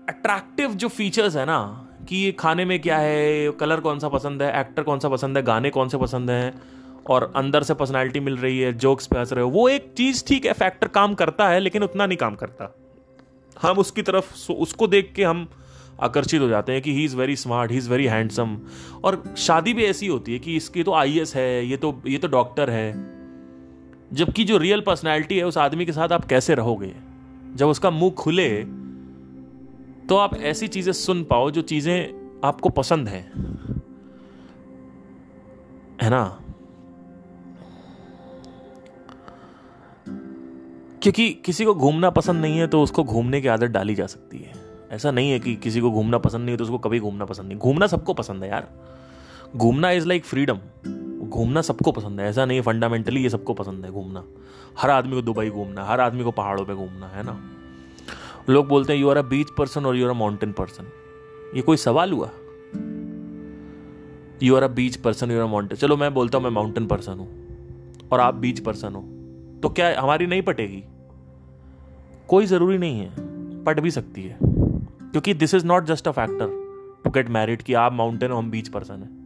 [0.09, 4.41] अट्रैक्टिव जो फीचर्स है ना, कि ये खाने में क्या है कलर कौन सा पसंद
[4.41, 6.61] है एक्टर कौन सा पसंद है, गाने कौन से पसंद हैं,
[7.09, 10.23] और अंदर से पर्सनैलिटी मिल रही है जोक्स पे हंस रहे हो, वो एक चीज़
[10.27, 12.75] ठीक है फैक्टर काम करता है, लेकिन उतना नहीं काम करता।
[13.61, 15.47] हम उसकी तरफ़, उसको देख के हम
[16.01, 18.57] आकर्षित हो जाते हैं कि he is very smart he is very handsome
[19.03, 22.27] और शादी भी ऐसी होती है कि इसकी तो आई है, ये तो ये तो
[22.27, 22.91] डॉक्टर है.
[24.13, 26.93] जबकि जो रियल पर्सनैलिटी है, उस आदमी के साथ आप कैसे रहोगे?
[27.55, 28.49] जब उसका मुँह खुले
[30.09, 33.21] तो आप ऐसी चीज़ें सुन पाओ जो चीज़ें आपको पसंद है.
[36.01, 36.39] है ना?
[41.01, 44.37] क्योंकि किसी को घूमना पसंद नहीं है तो उसको घूमने की आदत डाली जा सकती
[44.37, 44.62] है.
[44.93, 47.47] ऐसा नहीं है कि किसी को घूमना पसंद नहीं है तो उसको कभी घूमना पसंद
[47.47, 48.67] नहीं। घूमना सबको पसंद है यार।
[49.55, 50.59] घूमना इज़ लाइक फ्रीडम
[51.23, 54.23] घूमना सबको पसंद है, ऐसा नहीं फंडामेंटली ये सबको पसंद है घूमना।
[54.77, 57.39] हर आदमी को दुबई घूमना, हर आदमी को पहाड़ों पे घूमना, है ना?
[58.49, 60.87] लोग बोलते हैं you are a beach person और you are a mountain person
[61.55, 62.29] ये कोई सवाल हुआ?
[64.43, 66.87] You are a beach person you are a mountain चलो मैं बोलता हूँ, मैं माउंटेन
[66.87, 69.01] पर्सन हूँ और आप बीच पर्सन हो।
[69.61, 70.83] तो क्या हमारी नहीं पटेगी?
[72.27, 74.52] कोई ज़रूरी नहीं है, पट भी सकती है।
[75.13, 76.47] क्योंकि this is not just a factor
[77.03, 79.23] to get married कि आप माउंटेन हो, हम बीच पर्सन है।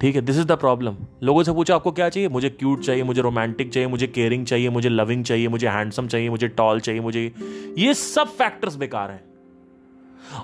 [0.00, 2.28] ठीक है दिस इज़ द प्रॉब्लम लोगों से पूछा, आपको क्या चाहिए?
[2.28, 6.30] मुझे क्यूट चाहिए, मुझे रोमांटिक चाहिए, मुझे केयरिंग चाहिए, मुझे लविंग चाहिए, मुझे हैंडसम चाहिए,
[6.30, 7.34] मुझे टॉल चाहिए, मुझे
[7.78, 9.24] ये सब फैक्टर्स बेकार हैं।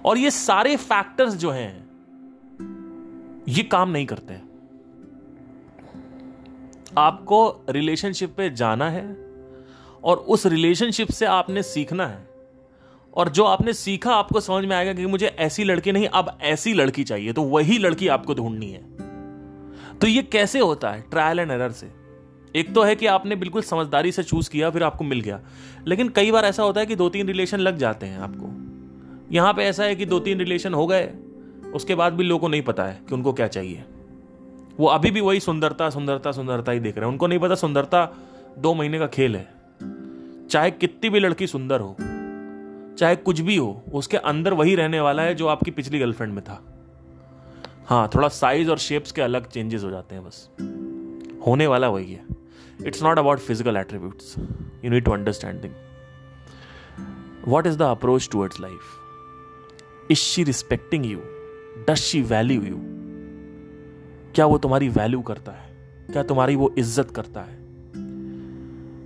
[0.04, 1.84] और ये सारे फैक्टर्स जो हैं,
[3.48, 4.40] ये काम नहीं करते।
[6.98, 9.16] आपको रिलेशनशिप पे जाना है
[10.04, 12.33] और उस रिलेशनशिप से आपने सीखना है।
[13.14, 16.72] और जो आपने सीखा, आपको समझ में आएगा कि मुझे ऐसी लड़की नहीं, अब ऐसी
[16.72, 18.94] लड़की चाहिए तो वही लड़की आपको ढूंढनी है।
[19.98, 21.04] तो ये कैसे होता है?
[21.10, 21.90] ट्रायल एंड एरर से।
[22.56, 25.40] एक तो है कि आपने बिल्कुल समझदारी से चूज़ किया, फिर आपको मिल गया।
[25.86, 28.64] लेकिन कई बार ऐसा होता है कि दो तीन रिलेशन लग जाते हैं आपको।
[29.34, 31.10] यहाँ पे ऐसा है कि दो तीन रिलेशन हो गए,
[31.74, 33.84] उसके बाद भी लोगों को नहीं पता है कि उनको क्या चाहिए।
[34.80, 38.16] वो अभी भी वही सुंदरता सुंदरता सुंदरता ही देख रहे हैं। उनको नहीं पता सुंदरता
[38.58, 39.54] दो महीने का खेल है।
[40.50, 41.96] चाहे कितनी भी लड़की सुंदर हो
[42.98, 46.44] चाहे कुछ भी हो, उसके अंदर वही रहने वाला है जो आपकी पिछली गर्लफ्रेंड में
[46.44, 46.60] था।
[47.86, 50.48] हाँ थोड़ा साइज़ और शेप्स के अलग चेंजेस हो जाते हैं बस।
[51.46, 52.24] होने वाला वही है।
[52.86, 54.34] It's not about physical attributes
[54.84, 55.72] you need to understand thing
[57.48, 61.20] what is the approach towards life is she respecting you
[61.88, 62.80] does she value you
[64.34, 65.72] क्या वो तुम्हारी वैल्यू करता है?
[66.12, 67.58] क्या तुम्हारी वो इज़्ज़त करता है?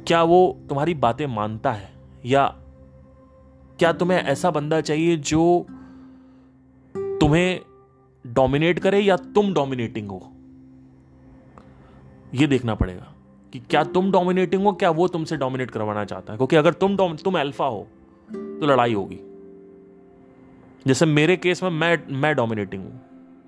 [0.04, 1.90] क्या वो तुम्हारी बातें मानता है?
[2.26, 2.46] या
[3.78, 5.66] क्या तुम्हें ऐसा बंदा चाहिए जो
[6.96, 7.60] तुम्हें
[8.26, 10.32] डोमिनेट करे या तुम डोमिनेटिंग हो?
[12.34, 13.14] यह देखना पड़ेगा
[13.52, 17.16] कि क्या तुम डोमिनेटिंग हो, क्या वो तुमसे डोमिनेट करवाना चाहता है। क्योंकि अगर तुम
[17.16, 17.88] तुम अल्फ़ा हो
[18.32, 19.18] तो लड़ाई होगी।
[20.86, 23.00] जैसे मेरे केस में मैं मैं डोमिनेटिंग हूँ।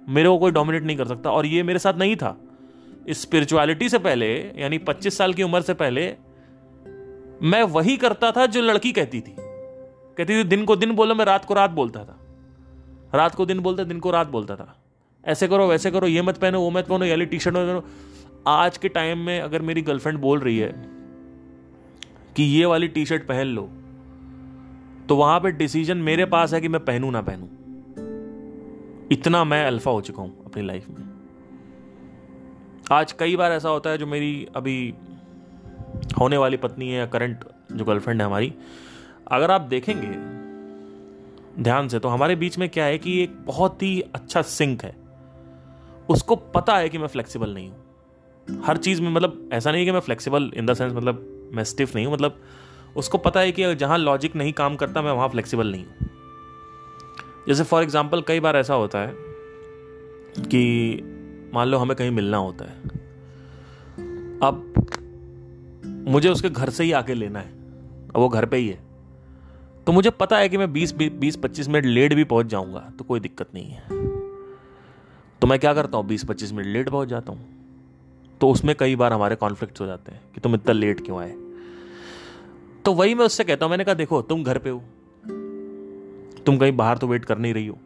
[0.09, 2.41] मेरे को कोई डोमिनेट नहीं कर सकता और ये मेरे साथ नहीं था।
[3.11, 6.17] स्पिरिचुअलिटी से पहले, यानी 25 साल की उम्र से पहले,
[7.43, 9.37] मैं वही करता था जो लड़की कहती थी।
[10.21, 12.19] कहती थी, दिन को दिन बोलो, मैं रात को रात बोलता था।
[13.15, 14.77] रात को दिन बोलता, दिन को रात बोलता था।
[15.25, 17.85] ऐसे करो, वैसे करो, ये मत पहनो, वो मत पहनो ये टी शर्ट पहनो।
[18.49, 20.73] आज के टाइम में अगर मेरी गर्लफ्रेंड बोल रही है
[22.37, 23.69] कि ये वाली टी शर्ट पहन लो
[25.09, 27.49] तो वहाँ पे डिसीज़न मेरे पास है कि मैं पहनू ना पहनू।
[29.13, 31.09] इतना मैं अल्फ़ा हो चुका हूँ अपनी लाइफ में।
[32.93, 34.95] आज कई बार ऐसा होता है, जो मेरी अभी
[36.21, 38.53] होने वाली पत्नी है या करंट जो गर्लफ्रेंड है हमारी
[39.33, 40.09] अगर आप देखेंगे,
[41.63, 44.95] ध्यान से तो हमारे बीच में क्या है कि एक बहुत ही अच्छा सिंक है।
[46.09, 49.87] उसको पता है कि मैं फ्लेक्सिबल नहीं हूँ। हर चीज़ में मतलब ऐसा नहीं है
[49.87, 52.41] कि मैं फ्लेक्सिबल इन द सेंस मतलब मैं स्टिफ नहीं हूँ मतलब
[52.97, 56.09] उसको पता है कि जहाँ लॉजिक नहीं काम करता, मैं वहाँ फ्लेक्सिबल नहीं हूँ।
[57.49, 59.15] जैसे फॉर एग्ज़ाम्पल कई बार ऐसा होता है
[60.41, 62.77] कि मान लो हमें कहीं मिलना होता है।
[64.43, 64.67] अब
[66.09, 67.51] मुझे उसके घर से ही आके लेना है।
[68.07, 68.90] अब वो घर पे ही है।
[69.87, 73.05] तो मुझे पता है कि मैं 20 20 25 मिनट लेट भी पहुँच जाऊँगा तो
[73.05, 73.83] कोई दिक्कत नहीं है।
[75.41, 76.09] तो मैं क्या करता हूँ?
[76.09, 77.61] 20 25 मिनट लेट पहुँच जाता हूँ।
[78.41, 81.37] तो उसमें कई बार हमारे कॉन्फ्लिक्ट हो जाते हैं कि तुम इतना लेट क्यों आए?
[82.85, 84.79] तो वही मैं उससे कहता हूँ, मैंने कहा, देखो, तुम घर पे हो।
[86.47, 87.79] तुम कहीं बाहर तो वेट कर नहीं रही हो।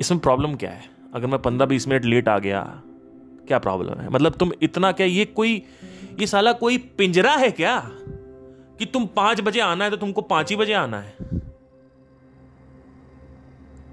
[0.00, 0.82] इसमें प्रॉब्लम क्या है?
[1.14, 2.82] अगर मैं पंद्रह, बीस मिनट लेट आ गया,
[3.48, 4.08] क्या प्रॉब्लम है?
[4.08, 5.62] मतलब तुम इतना क्या, ये कोई,
[6.20, 7.92] ये साला कोई पिंजरा है क्या?
[8.78, 11.16] कि तुम पाँच बजे आना है तो तुमको पाँच ही बजे आना है।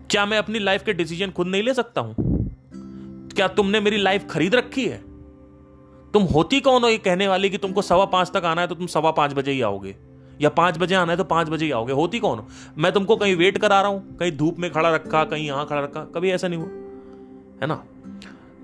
[0.10, 2.16] क्या मैं अपनी लाइफ के डिसीज़न खुद नहीं ले सकता हूँ?
[3.36, 4.98] क्या तुमने मेरी लाइफ खरीद रखी है?
[6.14, 8.76] तुम होती कौन हो ये कहने वाली कि तुमको सवा पाँच तक आना है तो
[8.76, 9.96] तुम सवा पाँच बजे ही आओगे?
[10.42, 11.94] या पाँच बजे आना है तो पाँच बजे ही आओगे?
[11.94, 12.48] होती कौन हो?
[12.78, 15.82] मैं तुमको कहीं वेट करा रहा हूँ, कहीं धूप में खड़ा रखा, कहीं यहाँ खड़ा
[15.82, 16.68] रखा, कभी ऐसा नहीं हुआ,
[17.62, 17.84] है ना?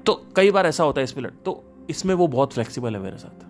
[0.06, 3.46] तो कई बार ऐसा होता है इसमें तो इसमें वो बहुत फ्लेक्सिबल है मेरे साथ।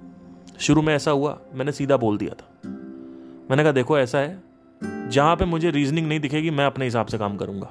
[0.61, 2.69] शुरू में ऐसा हुआ, मैंने सीधा बोल दिया था।
[3.49, 4.43] मैंने कहा, देखो, ऐसा है,
[5.09, 7.69] जहाँ पे मुझे रीजनिंग नहीं दिखेगी, मैं अपने हिसाब से काम करूँगा।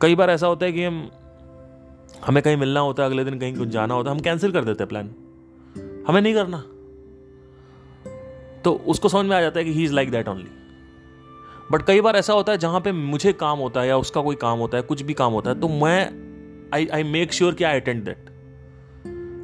[0.00, 1.10] कई बार ऐसा होता है कि हम,
[2.26, 4.64] हमें कहीं मिलना होता है, अगले दिन कहीं कुछ जाना होता है, हम कैंसिल कर
[4.64, 5.14] देते हैं प्लान
[6.08, 6.64] हमें नहीं करना।
[8.62, 10.50] तो उसको समझ में आ जाता है कि he is like that only
[11.72, 14.36] but कई बार ऐसा होता है, जहाँ पे मुझे काम होता है या उसका कोई
[14.36, 16.00] काम होता है, कुछ भी काम होता है तो मैं
[16.74, 18.30] आई आई मेक श्योर कि I attend that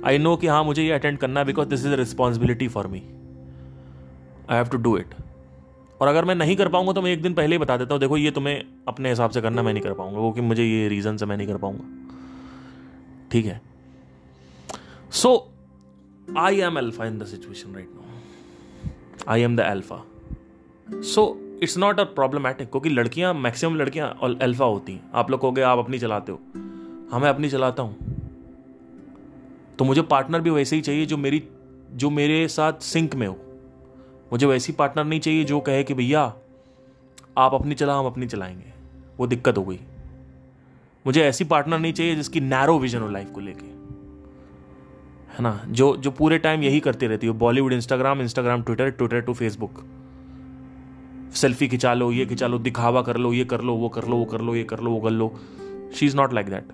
[0.06, 2.86] I know कि हाँ मुझे ये अटेंड करना है because this is a responsibility for
[2.86, 2.98] me
[4.50, 5.14] I have to do it
[6.00, 8.00] और अगर मैं नहीं कर पाऊँगा तो मैं एक दिन पहले ही बता देता हूँ,
[8.00, 10.88] देखो ये तुम्हें अपने हिसाब से करना, मैं नहीं कर पाऊँगा। वो कि मुझे ये
[10.88, 13.60] रीजन से मैं नहीं कर पाऊँगा। ठीक है?
[15.12, 15.52] So
[16.38, 18.04] I am alpha in the situation right now
[19.28, 20.02] I am the alpha
[21.04, 25.62] so it's not a problematic क्योंकि लड़कियाँ मैक्सिमम लड़कियाँ अल्फ़ा होती हैं। आप लोग कहोगे,
[25.62, 26.40] आप अपनी चलाते हो।
[27.12, 28.09] हाँ मैं अपनी चलाता हूँ।
[29.80, 31.48] तो मुझे पार्टनर भी वैसे ही चाहिए जो मेरी,
[31.92, 33.38] जो मेरे साथ सिंक में हो।
[34.32, 36.34] मुझे वैसी पार्टनर नहीं चाहिए जो कहे कि भैया,
[37.38, 38.72] आप अपनी चला हम अपनी चलाएँगे।
[39.18, 39.80] वो दिक्कत हो गई।
[41.06, 43.66] मुझे ऐसी पार्टनर नहीं चाहिए जिसकी नैरो विजन हो लाइफ को लेके।
[45.32, 45.64] है ना?
[45.68, 49.84] जो जो पूरे टाइम यही करती रहती हो। Bollywood Instagram Instagram Twitter Twitter to Facebook
[51.34, 54.16] selfie खिंचा लो, ये खिंचा लो, दिखावा कर लो, ये कर लो, वो कर लो,
[54.16, 55.40] वो कर लो, ये कर लो, वो कर लो।
[55.94, 56.64] She is not like that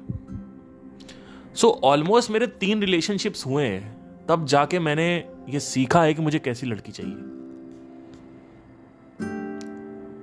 [1.57, 5.07] so almost मेरे तीन रिलेशनशिप्स हुए हैं। तब जाके मैंने
[5.49, 7.15] ये सीखा है कि मुझे कैसी लड़की चाहिए।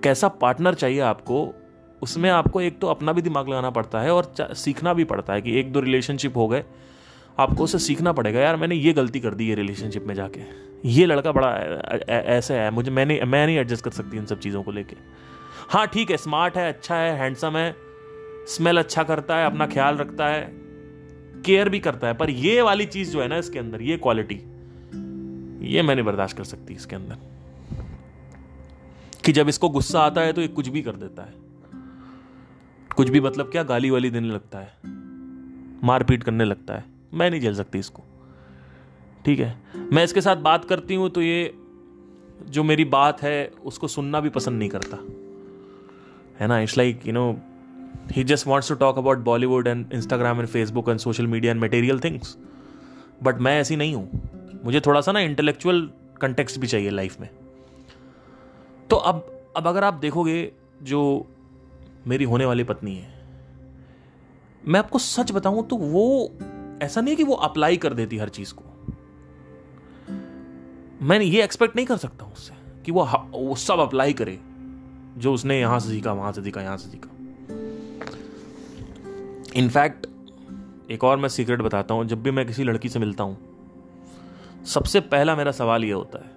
[0.04, 1.54] कैसा पार्टनर चाहिए आपको,
[2.02, 5.42] उसमें आपको एक तो अपना भी दिमाग लगाना पड़ता है और सीखना भी पड़ता है
[5.42, 6.64] कि एक दो रिलेशनशिप हो गए,
[7.40, 10.42] आपको उसे सीखना पड़ेगा, यार, मैंने ये गलती कर दी है रिलेशनशिप में जाके।
[10.90, 11.52] ये लड़का बड़ा
[12.10, 14.96] ऐसा है, मुझे मैंने मैं नहीं एडजस्ट कर सकती इन सब चीज़ों को लेके।
[15.70, 17.76] हाँ ठीक है स्मार्ट है अच्छा है हैंडसम है
[18.48, 20.63] स्मेल अच्छा करता है, अपना ख्याल रखता है।
[21.46, 24.36] केयर भी करता है, पर ये वाली चीज़ जो है ना इसके अंदर, ये क्वालिटी
[25.64, 27.18] ये मैंने बर्दाश्त कर सकती इसके अंदर।
[29.26, 31.34] कि जब इसको गुस्सा आता है तो ये कुछ भी कर देता है।
[32.96, 33.64] कुछ भी मतलब क्या?
[33.64, 34.74] गाली वाली देने लगता है।
[35.84, 38.04] मारपीट करने लगता है। मैं नहीं झेल सकती इसको।
[39.26, 39.58] ठीक है?
[39.76, 41.54] मैं इसके साथ बात करती हूँ तो ये
[42.50, 44.98] जो मेरी बात है, उसको सुनना भी पसंद नहीं करता।
[46.40, 46.60] है ना?
[46.60, 47.40] It's like you know
[48.12, 51.62] he just wants to talk about Bollywood and Instagram and Facebook and social media and
[51.62, 52.38] material things
[53.24, 55.90] but मैं ऐसी नहीं हूँ। मुझे थोड़ा सा ना इंटेलेक्चुअल
[56.22, 57.30] कंटेक्स्ट भी चाहिए लाइफ में।
[58.90, 59.26] तो अब
[59.58, 60.52] अब अगर आप देखोगे
[60.84, 61.28] जो
[62.08, 63.12] मेरी होने वाली पत्नी है
[64.68, 66.32] मैं आपको सच बताऊँ तो वो
[66.82, 68.64] ऐसा नहीं कि वो अप्लाई कर देती हर चीज़ को।
[71.02, 74.40] मैं ये एक्सपेक्ट नहीं कर सकता उससे कि वो, वो सब अप्लाई करे
[75.18, 77.10] जो उसने यहाँ से सीखा वहाँ से सीखा यहाँ से सीखा।
[79.56, 80.08] इनफैक्ट
[80.92, 83.54] एक और मैं सीक्रेट बताता हूँ, जब भी मैं किसी लड़की से मिलता हूँ,
[84.66, 86.32] सबसे पहला मेरा सवाल यह होता है,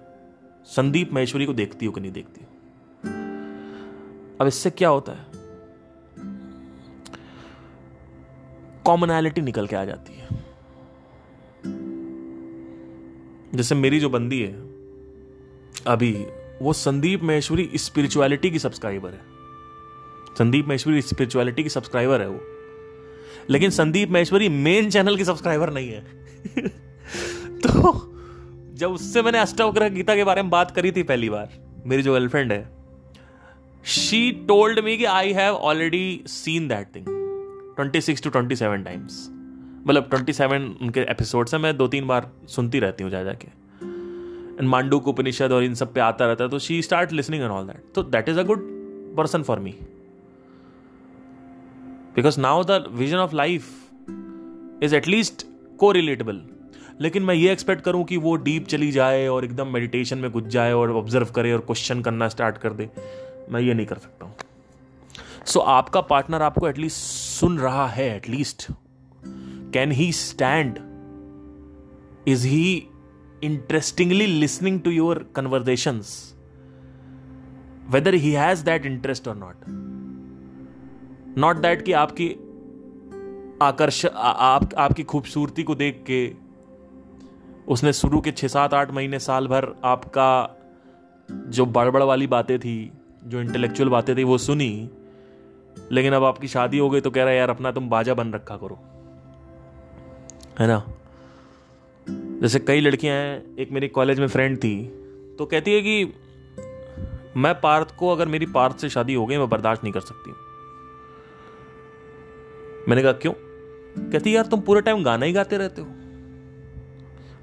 [0.65, 2.47] संदीप महेश्वरी को देखती हो कि नहीं देखती हो?
[4.41, 5.25] अब इससे क्या होता है?
[8.85, 10.27] कॉमनैलिटी निकल के आ जाती है।
[13.53, 14.53] जैसे मेरी जो बंदी है,
[15.87, 16.25] अभी,
[16.61, 19.21] वो संदीप महेश्वरी स्पिरिचुअलिटी की सब्सक्राइबर है।
[20.37, 22.56] संदीप महेश्वरी स्पिरिचुअलिटी की सब्सक्राइबर है वो।
[23.49, 26.01] लेकिन संदीप महेश्वरी मेन चैनल की सब्सक्राइबर नहीं है।
[27.59, 27.93] तो
[28.73, 31.49] जब उससे मैंने अष्टवक्र गीता के बारे में बात करी थी पहली बार,
[31.85, 32.77] मेरी जो गर्लफ्रेंड है
[33.85, 37.05] शी टोल्ड मी कि I have already seen that thing
[37.75, 39.27] twenty six to twenty seven times
[39.87, 43.47] मतलब ट्वेंटी सेवन उनके एपिसोड से मैं दो तीन बार सुनती रहती हूँ जा जाके
[44.57, 47.51] एंड मांडू उपनिषद और इन सब पे आता रहता है तो she start listening and
[47.51, 48.67] all that तो that is a good
[49.17, 49.75] person for me
[52.17, 53.63] because now the vision of life
[54.83, 55.45] is at least
[55.77, 56.41] को रिलेटेबल
[57.01, 60.43] लेकिन मैं ये एक्सपेक्ट करूँ कि वो डीप चली जाए और एकदम मेडिटेशन में घुस
[60.43, 62.89] जाए और ऑब्ज़र्व करे और क्वेश्चन करना स्टार्ट कर दे
[63.51, 64.35] मैं ये नहीं कर सकता हूँ।
[65.45, 66.97] सो so, आपका पार्टनर आपको एटलीस्ट
[67.39, 68.67] सुन रहा है at least
[69.73, 70.77] can he stand
[72.27, 72.87] is he
[73.43, 76.35] interestingly listening to your conversations
[77.89, 79.86] whether he has that interest और नॉट
[81.37, 82.29] नॉट दैट कि आपकी
[83.61, 86.33] आकर्ष आप, आपकी खूबसूरती को देख के
[87.67, 90.57] उसने शुरू के छः सात, आठ महीने, साल भर आपका
[91.31, 92.91] जो बड़बड़ वाली बातें थी,
[93.23, 94.89] जो इंटेलेक्चुअल बातें थी, वो सुनी।
[95.91, 98.33] लेकिन अब आपकी शादी हो गई तो कह रहा है, यार, अपना तुम बाजा बन
[98.33, 98.79] रखा करो।
[100.59, 100.83] है ना?
[102.41, 104.85] जैसे कई लड़कियाँ हैं, एक मेरी कॉलेज में फ्रेंड थी
[105.39, 106.13] तो कहती है कि
[107.37, 110.31] मैं पार्थ को अगर मेरी पार्थ से शादी हो गई, मैं बर्दाश्त नहीं कर सकती।
[112.87, 113.33] मैंने कहा, क्यों?
[114.11, 115.87] कहती, यार, तुम पूरे टाइम गाना ही गाते रहते हो।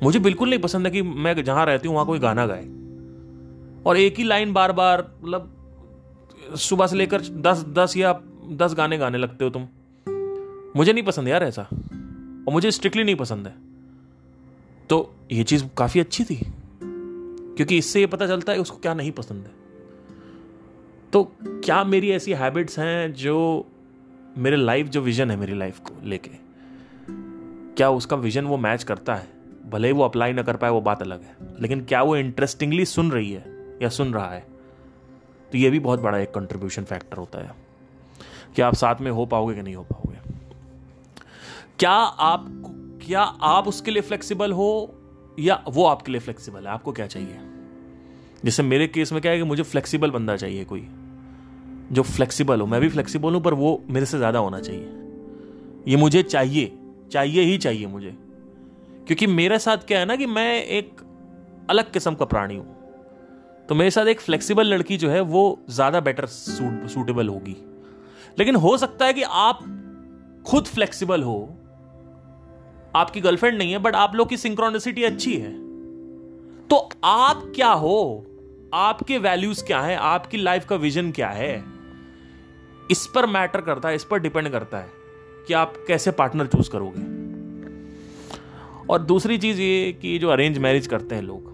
[0.03, 2.65] मुझे बिल्कुल नहीं पसंद है कि मैं जहाँ रहती हूँ, वहाँ कोई गाना गाए।
[3.87, 5.51] और एक ही लाइन बार बार मतलब
[6.57, 8.21] सुबह से लेकर दस दस या
[8.51, 9.69] दस गाने गाने लगते हो तुम।
[10.77, 11.63] मुझे नहीं पसंद यार ऐसा।
[12.49, 13.55] और मुझे स्ट्रिक्टली नहीं पसंद है।
[14.91, 16.47] तो ये चीज़ काफ़ी अच्छी थी।
[17.57, 19.51] क्योंकि इससे ये पता चलता है उसको क्या नहीं पसंद है।
[21.13, 23.67] तो क्या मेरी ऐसी हैबिट्स हैं जो
[24.39, 26.31] मेरे लाइफ जो विजन है मेरी लाइफ को लेके,
[27.77, 29.29] क्या उसका विजन वो मैच करता है?
[29.71, 32.85] भले ही वो अप्लाई ना कर पाए, वो बात अलग है। लेकिन क्या वो इंटरेस्टिंगली
[32.85, 33.45] सुन रही है
[33.83, 34.47] या सुन रहा है?
[35.53, 37.55] तो ये भी बहुत बड़ा एक कंट्रीब्यूशन फैक्टर होता है।
[38.55, 40.19] क्या आप साथ में हो पाओगे कि नहीं हो पाओगे?
[41.79, 42.47] क्या आप
[43.07, 44.95] क्या आप उसके लिए फ्लेक्सिबल हो
[45.39, 46.69] या वो आपके लिए फ्लेक्सिबल है?
[46.69, 47.39] आपको क्या चाहिए?
[48.45, 50.89] जैसे मेरे केस में क्या है कि मुझे फ्लेक्सिबल बंदा चाहिए कोई।
[51.93, 54.89] जो फ्लेक्सिबल हो। मैं भी फ्लेक्सिबल हूँ, पर वो मेरे से ज़्यादा होना चाहिए।
[55.89, 56.79] ये मुझे चाहिए
[57.13, 58.11] चाहिए ही चाहिए मुझे।
[59.07, 61.01] क्योंकि मेरे साथ क्या है ना कि मैं एक
[61.71, 62.67] अलग किस्म का प्राणी हूँ।
[63.69, 67.57] तो मेरे साथ एक फ्लेक्सिबल लड़की जो है, वो ज़्यादा बेटर सूट सूटेबल होगी।
[68.39, 69.59] लेकिन हो सकता है कि आप
[70.47, 71.57] खुद फ्लेक्सिबल हो।
[72.97, 75.53] आपकी गर्लफ्रेंड नहीं है बट आप लोग की सिंक्रोनिसिटी अच्छी है।
[76.69, 78.27] तो आप क्या हो?
[78.75, 79.97] आपके वैल्यूज़ क्या है?
[79.97, 81.74] आपकी लाइफ का विजन क्या है?
[82.91, 84.89] इस पर मैटर करता है, इस पर डिपेंड करता है
[85.49, 87.03] कि आप कैसे पार्टनर चूज़ करोगे।
[88.91, 91.53] और दूसरी चीज़ ये कि जो अरेंज मैरिज करते हैं लोग,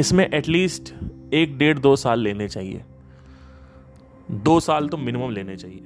[0.00, 0.92] इसमें एटलीस्ट
[1.34, 2.84] एक डेढ़ दो साल लेने चाहिए।
[4.30, 5.82] दो साल तो मिनिमम लेने चाहिए,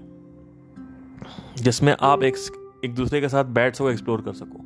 [1.59, 2.37] जिसमें आप एक
[2.85, 4.65] एक दूसरे के साथ बैठ सको एक्सप्लोर कर सको।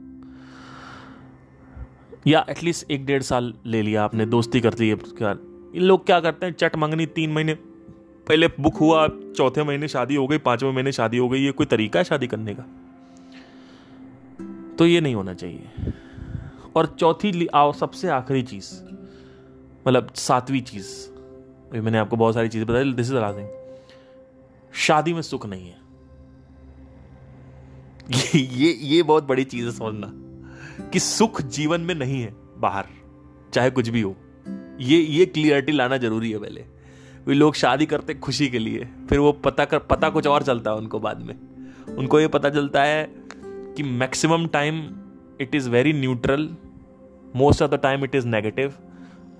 [2.26, 6.46] या एटलीस्ट एक डेढ़ साल ले लिया आपने, दोस्ती कर ली इन लोग क्या करते
[6.46, 7.54] हैं चट मंगनी तीन महीने
[8.32, 9.06] पहले बुक हुआ,
[9.36, 12.26] चौथे महीने शादी हो गई, पाँचवें महीने शादी हो गई, ये कोई तरीका है शादी
[12.26, 12.62] करने का?
[14.78, 15.92] तो ये नहीं होना चाहिए।
[16.76, 18.70] और चौथी आओ, सबसे आखिरी चीज़
[19.88, 20.88] मतलब सातवीं चीज़
[21.74, 25.76] मैंने आपको बहुत सारी चीज़ें बताई दिस इज़ लास्ट शादी में सुख नहीं है।
[28.14, 30.12] ये ये ये बहुत बड़ी चीज़ है समझना,
[30.88, 32.84] कि सुख जीवन में नहीं है बाहर,
[33.54, 34.16] चाहे कुछ भी हो।
[34.80, 36.71] ये ये क्लियरिटी लाना ज़रूरी है पहले।
[37.26, 40.70] वे लोग शादी करते खुशी के लिए। फिर वो पता कर, पता कुछ और चलता
[40.70, 41.34] है उनको बाद में।
[41.96, 43.14] उनको ये पता चलता है
[43.76, 44.96] कि maximum time
[45.40, 46.56] it is very neutral
[47.36, 48.74] most of the time it is negative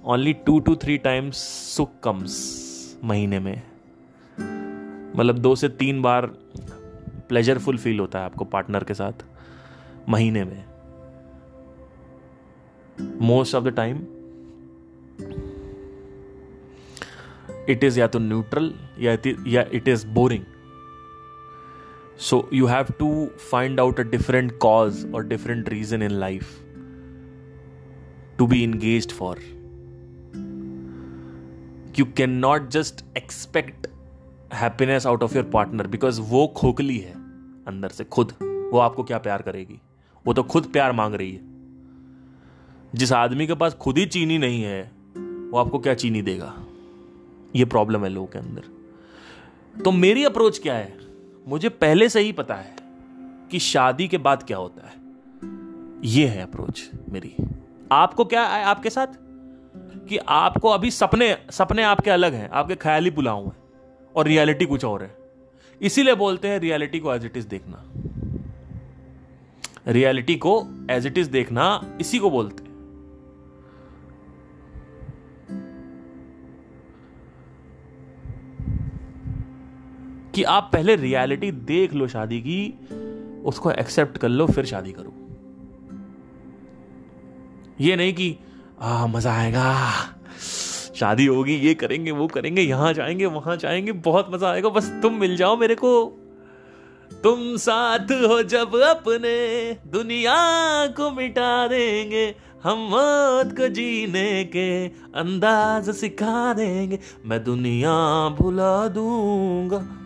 [0.05, 1.37] only two two three times
[1.76, 3.62] सुख कम्स महीने में।
[5.16, 6.26] मतलब दो से तीन बार
[7.28, 9.12] प्लेजरफुल फील होता है आपको पार्टनर के साथ
[10.09, 10.64] महीने में।
[13.20, 14.07] Most of the time
[17.69, 20.45] it is या तो न्यूट्रल या it is boring
[22.19, 26.61] so you have to find out a different cause और different reason in life
[28.39, 29.39] to be engage for
[31.99, 33.87] you can not just expect
[34.55, 37.13] happiness out of your partner because वो खोखली है
[37.67, 38.33] अंदर से, खुद।
[38.73, 39.81] वो आपको क्या प्यार करेगी?
[40.27, 41.41] वो तो खुद प्यार मांग रही है।
[42.95, 44.83] जिस आदमी के पास खुद ही चीनी नहीं है,
[45.53, 46.55] वो आपको क्या चीनी देगा?
[47.57, 48.62] ये प्रॉब्लम है लोगों के अंदर।
[49.82, 50.98] तो मेरी अप्रोच क्या है?
[51.48, 52.76] मुझे पहले से ही पता है
[53.50, 54.94] कि शादी के बाद क्या होता है।
[56.05, 57.34] ये है अप्रोच मेरी।
[57.92, 59.07] आपको क्या है आपके साथ?
[60.09, 63.57] कि आपको अभी सपने सपने आपके अलग हैं, आपके ख्याली पुलाव हैं
[64.16, 65.16] और रियलिटी कुछ और है।
[65.82, 67.84] इसीलिए बोलते हैं रियलिटी को एज इट इज़ देखना।
[69.88, 72.62] रियलिटी को एज इट इज़ देखना, इसी को बोलते हैं।
[80.35, 82.89] कि आप पहले रियलिटी देख लो शादी की
[83.45, 85.12] उसको एक्सेप्ट कर लो फिर शादी करो।
[87.80, 88.37] ये नहीं कि
[88.83, 89.76] आ, मज़ा आएगा।
[90.95, 95.14] शादी होगी ये करेंगे वो करेंगे यहाँ जाएँगे वहाँ जाएँगे बहुत मज़ा आएगा। बस तुम
[95.14, 96.18] मिल जाओ मेरे को।
[97.22, 100.37] तुम साथ हो जब अपने दुनिया
[100.87, 104.87] को मिटा देंगे। हम मौत को जीने के
[105.20, 110.01] अंदाज सिखा देंगे। मैं दुनिया भुला दूँगा।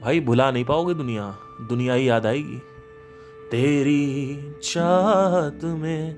[0.00, 1.38] भाई भुला नहीं पाओगे दुनिया?
[1.60, 2.58] दुनिया ही याद आएगी।
[3.50, 6.14] तेरी चाहत में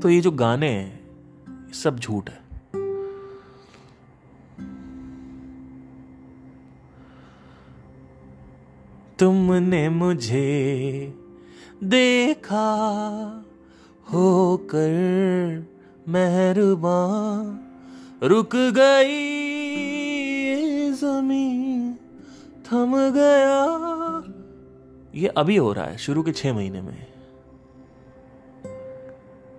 [0.00, 2.42] तो ये जो गाने हैं सब झूठ है।
[9.18, 10.48] तुमने मुझे
[11.84, 12.68] देखा
[14.12, 14.90] होकर
[16.08, 17.58] मेहरबान
[18.22, 19.12] रुक गई
[20.92, 21.94] ज़मीन,
[22.66, 23.62] थम गया।
[25.14, 27.06] ये अभी हो रहा है, शुरू के छह महीने में।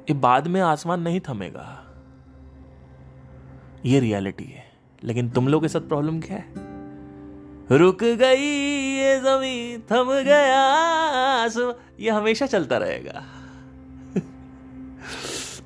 [0.10, 1.68] ये बाद में आसमान नहीं थमेगा।
[3.86, 4.66] ये रियलिटी है,
[5.04, 6.46] लेकिन तुम लोग के साथ प्रॉब्लम क्या है?
[7.72, 8.50] रुक गई
[8.96, 11.46] ये ज़मीन, थम गया
[12.00, 13.24] ये हमेशा चलता रहेगा।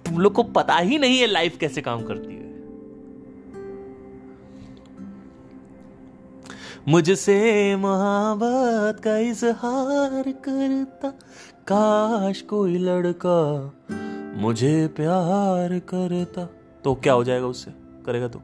[0.09, 2.47] तुम लोग को पता ही नहीं है लाइफ कैसे काम करती है।
[6.87, 11.09] मुझसे मोहब्बत का इजहार करता,
[11.67, 13.73] काश कोई लड़का
[14.35, 16.49] मुझे प्यार करता।
[16.83, 17.71] तो क्या हो जाएगा उससे?
[18.05, 18.41] करेगा तो?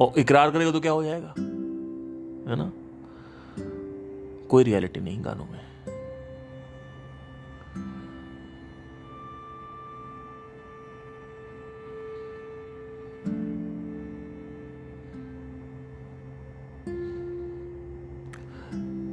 [0.00, 1.34] और इकरार करेगा तो क्या हो जाएगा?
[2.50, 2.72] है ना?
[4.48, 5.63] कोई रियलिटी नहीं गानों में।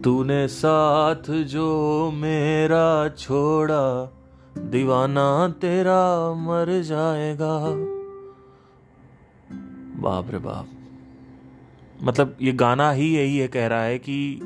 [0.04, 4.12] तूने साथ जो मेरा छोड़ा,
[4.58, 7.60] दीवाना तेरा मर जाएगा।
[10.02, 10.68] बाप रे बाप।
[12.04, 14.39] मतलब ये गाना ही यही है, कह रहा है कि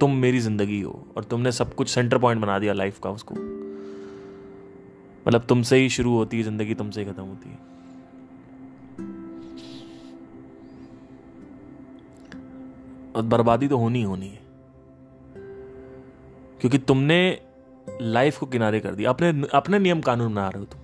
[0.00, 3.34] तुम मेरी ज़िंदगी हो और तुमने सब कुछ सेंटर पॉइंट बना दिया लाइफ का उसको।
[5.28, 7.71] मतलब तुमसे ही शुरू होती है, ज़िंदगी तुमसे ही खत्म होती है।
[13.16, 14.40] और बर्बादी तो होनी होनी है।
[16.60, 17.40] क्योंकि तुमने
[18.02, 20.80] लाइफ को किनारे कर दिया। अपने अपने नियम कानून बना रहे हो तुम।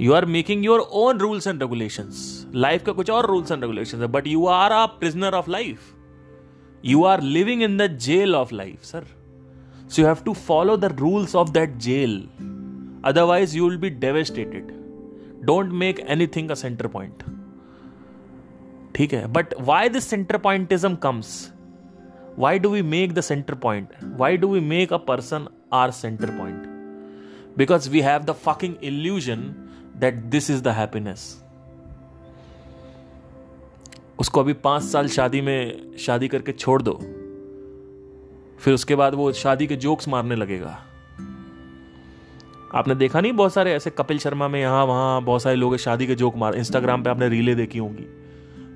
[0.00, 2.10] You are making your own rules and regulation
[2.54, 5.80] life का कुछ और रूल्स एंड रेगुलेशन है। But you are a prisoner of life
[6.84, 9.04] you are living in the jail of life sir
[9.90, 12.28] so you have to follow the rules of that jail
[13.04, 14.68] otherwise you will be devastated
[15.44, 17.22] don't make anything a centre point
[18.94, 19.26] ठीक है.
[19.32, 21.52] But why this centre pointism comes
[22.38, 23.88] why do we make the centre point
[24.18, 26.66] why do we make a person our centre point
[27.58, 29.40] because we have the fucking illusion
[29.96, 31.40] that this is the happiness
[34.20, 36.92] उसको अभी पाँच साल शादी में शादी करके छोड़ दो.
[38.58, 40.78] फिर उसके बाद वो शादी के जोक्स मारने लगेगा.
[42.74, 46.06] आपने देखा नहीं बहुत सारे ऐसे कपिल शर्मा में यहाँ वहाँ बहुत सारे लोग शादी
[46.06, 48.06] के जोक मार इंस्टाग्राम पे आपने रीले देखी होंगी.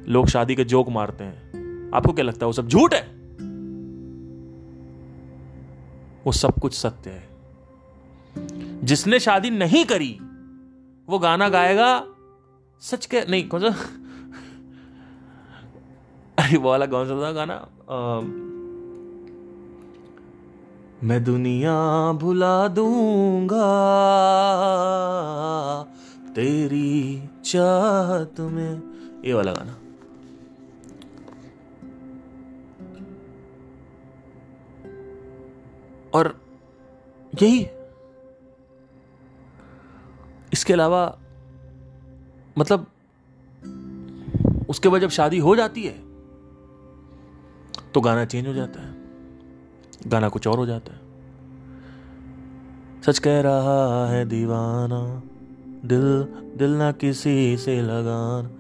[0.07, 3.19] लोग शादी के जोक मारते हैं। आपको क्या लगता है वो सब झूठ है?
[6.27, 7.29] वो सब कुछ सत्य है।
[8.85, 10.19] जिसने शादी नहीं करी
[11.09, 12.07] वो गाना गाएगा
[12.81, 13.77] सच के नहीं कौन सा?
[16.39, 17.55] अरे वो वाला कौन सा था गाना?
[17.91, 18.21] आ,
[21.05, 23.67] मैं दुनिया भुला दूँगा
[26.35, 28.83] तेरी चाहत में
[29.25, 29.77] ये वाला गाना।
[36.15, 36.41] और
[37.43, 37.67] यही
[40.53, 41.19] इसके अलावा
[42.59, 42.87] मतलब
[44.69, 45.97] उसके बाद जब शादी हो जाती है
[47.95, 48.95] तो गाना चेंज हो जाता है,
[50.07, 51.01] गाना कुछ और हो जाता है।
[53.03, 55.01] सच कह रहा है दीवाना,
[55.85, 56.25] दिल
[56.59, 58.51] दिल ना किसी से लगान।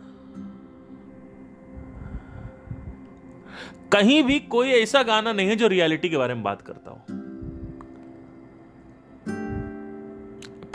[3.92, 6.98] कहीं भी कोई ऐसा गाना नहीं है जो रियलिटी के बारे में बात करता हो।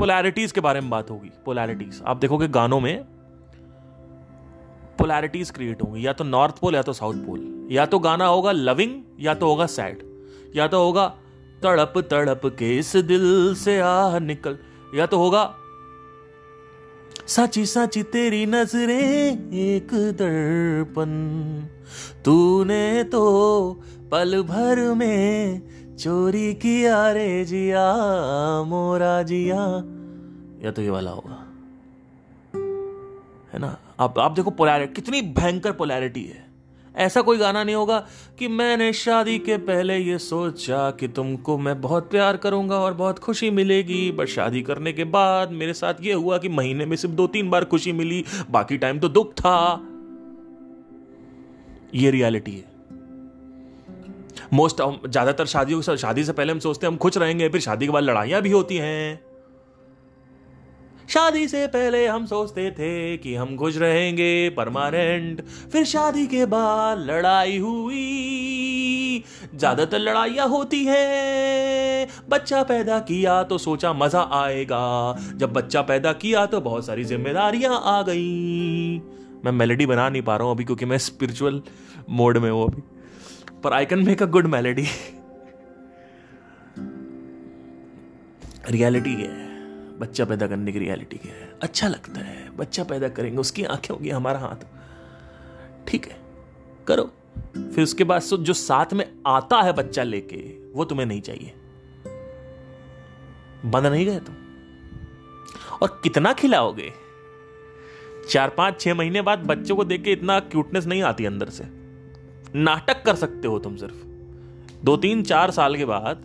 [0.04, 3.04] पोलैरिटीज के बारे में बात होगी पोलैरिटीज आप देखोगे गानों में
[5.00, 8.52] पोलैरिटीज क्रिएट होंगी, या तो नॉर्थ पोल या तो साउथ पोल या तो गाना होगा
[8.52, 10.02] लविंग या तो होगा सैड
[10.56, 11.08] या तो होगा
[11.64, 14.58] तड़प तड़प के इस दिल से आ निकल।
[14.96, 15.44] या तो होगा
[17.28, 21.12] साची साची तेरी नज़रें एक दर्पण।
[22.26, 23.24] तूने तो
[24.12, 25.62] पल भर में
[26.00, 27.94] चोरी किया रे जिया,
[28.64, 29.84] मोरा जिया।
[30.66, 31.48] या तो ये वाला होगा।
[33.54, 33.78] है ना?
[34.00, 36.46] आप आप देखो पोलैरिटी कितनी भयंकर पोलैरिटी है।
[36.96, 38.08] ऐसा कोई गाना नहीं होगा
[38.40, 43.20] कि मैंने शादी के पहले ये सोचा कि तुमको मैं बहुत प्यार करूँगा और बहुत
[43.20, 47.16] खुशी मिलेगी बट शादी करने के बाद मेरे साथ ये हुआ कि महीने में सिर्फ़
[47.16, 49.88] दो तीन बार खुशी मिली, बाकी टाइम तो दुख था।
[51.96, 52.73] ये रियलिटी है।
[54.54, 57.92] मोस्ट ज़्यादातर शादियों शादी से पहले हम सोचते हैं, हम खुश रहेंगे, फिर शादी के
[57.92, 59.22] बाद लड़ाइयाँ भी होती हैं।
[61.10, 65.42] शादी से पहले हम सोचते थे कि हम खुश रहेंगे, परमानेंट।
[65.72, 69.24] फिर शादी के बाद लड़ाई हुई।
[69.56, 76.46] ज़्यादातर लड़ाइयाँ होती है। बच्चा पैदा किया तो सोचा मज़ा आएगा। जब बच्चा पैदा किया
[76.46, 78.98] तो बहुत सारी जिम्मेदारियाँ आ गई।
[79.46, 81.62] मैं मेलेडी बना नहीं पा रहा हूँ अभी, क्योंकि मैं स्पिरिचुअल
[82.10, 82.82] मोड में हूँ अभी।
[83.64, 84.88] पर I can make a good melody.
[88.70, 89.54] Reality है,
[90.00, 93.96] बच्चा पैदा करने की रियलिटी क्या है। अच्छा लगता है, बच्चा पैदा करेंगे, उसकी आँखें
[93.96, 94.66] होगी हमारा हाथ।
[95.88, 96.18] ठीक है,
[96.88, 97.14] करो।
[97.58, 101.54] फिर उसके बाद जो साथ में आता है बच्चा लेके, वो तुम्हें नहीं चाहिए।
[103.66, 104.36] बंद नहीं गए तुम?
[105.82, 106.94] और कितना खिलाओगे?
[108.30, 111.83] चार पाँच छह महीने बाद बच्चों को देख के इतना क्यूटनेस नहीं आती अंदर से।
[112.56, 116.24] नाटक कर सकते हो तुम सिर्फ़। दो तीन चार साल के बाद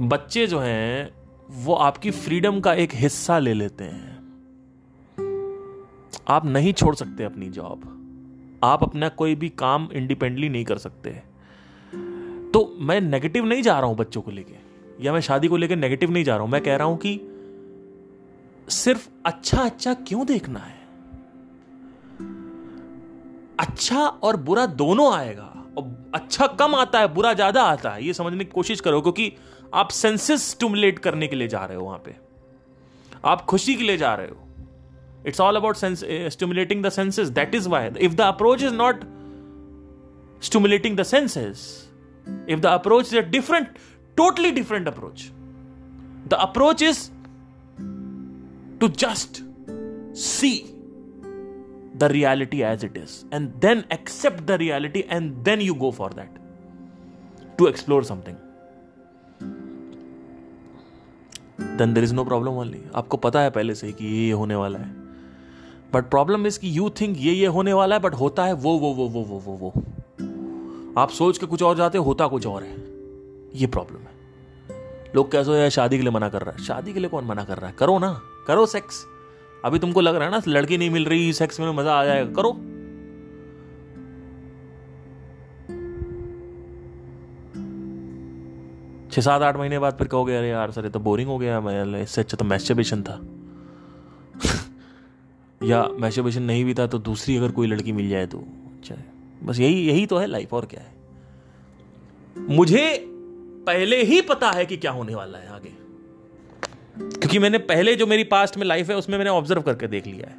[0.00, 1.10] बच्चे जो हैं,
[1.50, 4.12] वो आपकी फ्रीडम का एक हिस्सा ले लेते हैं।
[6.28, 7.90] आप नहीं छोड़ सकते अपनी जॉब
[8.64, 11.10] आप अपना कोई भी काम इंडिपेंडेंटली नहीं कर सकते।
[12.50, 14.54] तो मैं नेगेटिव नहीं जा रहा हूँ बच्चों को लेके,
[15.04, 17.20] या मैं शादी को लेकर नेगेटिव नहीं जा रहा हूँ। मैं कह रहा हूँ कि
[18.68, 20.83] सिर्फ़ अच्छा अच्छा क्यों देखना है?
[23.64, 28.12] अच्छा और बुरा दोनों आएगा। और अच्छा कम आता है, बुरा ज़्यादा आता है, ये
[28.14, 29.32] समझने की कोशिश करो, क्योंकि
[29.74, 32.16] आप सेंसेस स्टूमुलेट करने के लिए जा रहे हो वहाँ पे।
[33.24, 34.36] आप खुशी के लिए जा रहे हो।
[35.26, 39.00] It's all about stimulating the senses that is why if the approach is not
[40.42, 41.66] stimulating the senses
[42.48, 43.68] if the approach is a different
[44.16, 45.22] totally different approach
[46.28, 47.08] the approach is
[48.80, 49.42] to just
[50.18, 50.52] see
[51.96, 53.12] the reality as it is.
[53.34, 56.32] And then accept the reality and then you go for that
[57.58, 58.34] to explore something.
[61.78, 64.54] Then there is no problem only आपको पता है पहले से कि ये ये होने
[64.54, 64.90] वाला है।
[65.92, 68.78] बट प्रॉब्लम इज़ कि यू थिंक ये ये होने वाला है बट होता है वो
[68.78, 69.72] वो वो वो वो वो वो।
[71.00, 72.76] आप सोच के कुछ और जाते हो, होता कुछ और है।
[73.54, 74.14] ये प्रॉब्लम है।
[75.16, 77.44] लोग कैसे यार शादी के लिए मना कर रहा है। शादी के लिए कौन मना
[77.44, 77.76] कर रहा है?
[77.78, 79.06] करो ना। करो सेक्स
[79.64, 82.32] अभी तुमको लग रहा है ना, लड़की नहीं मिल रही सेक्स में मज़ा आ जाएगा।
[82.32, 82.52] करो।
[89.10, 91.60] छह सात आठ महीने बाद फिर कहोगे, अरे यार, सर, ये तो बोरिंग हो गया,
[91.60, 93.20] मैं, इससे अच्छा तो मैस्टरबेशन था।
[95.62, 98.94] या मैस्टरबेशन नहीं भी था तो दूसरी अगर कोई लड़की मिल जाए तो अच्छा
[99.42, 100.92] बस यही यही तो है लाइफ और क्या है।
[102.48, 103.06] मुझे
[103.66, 105.73] पहले ही पता है कि क्या होने वाला है आगे।
[106.98, 110.30] क्योंकि मैंने पहले जो मेरी पास्ट में लाइफ है, उसमें मैंने ऑब्ज़र्व करके देख लिया
[110.30, 110.36] है।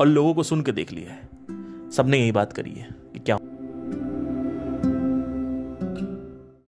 [0.00, 1.28] और लोगों को सुन के देख लिया है।
[1.90, 2.88] सबने यही बात करी है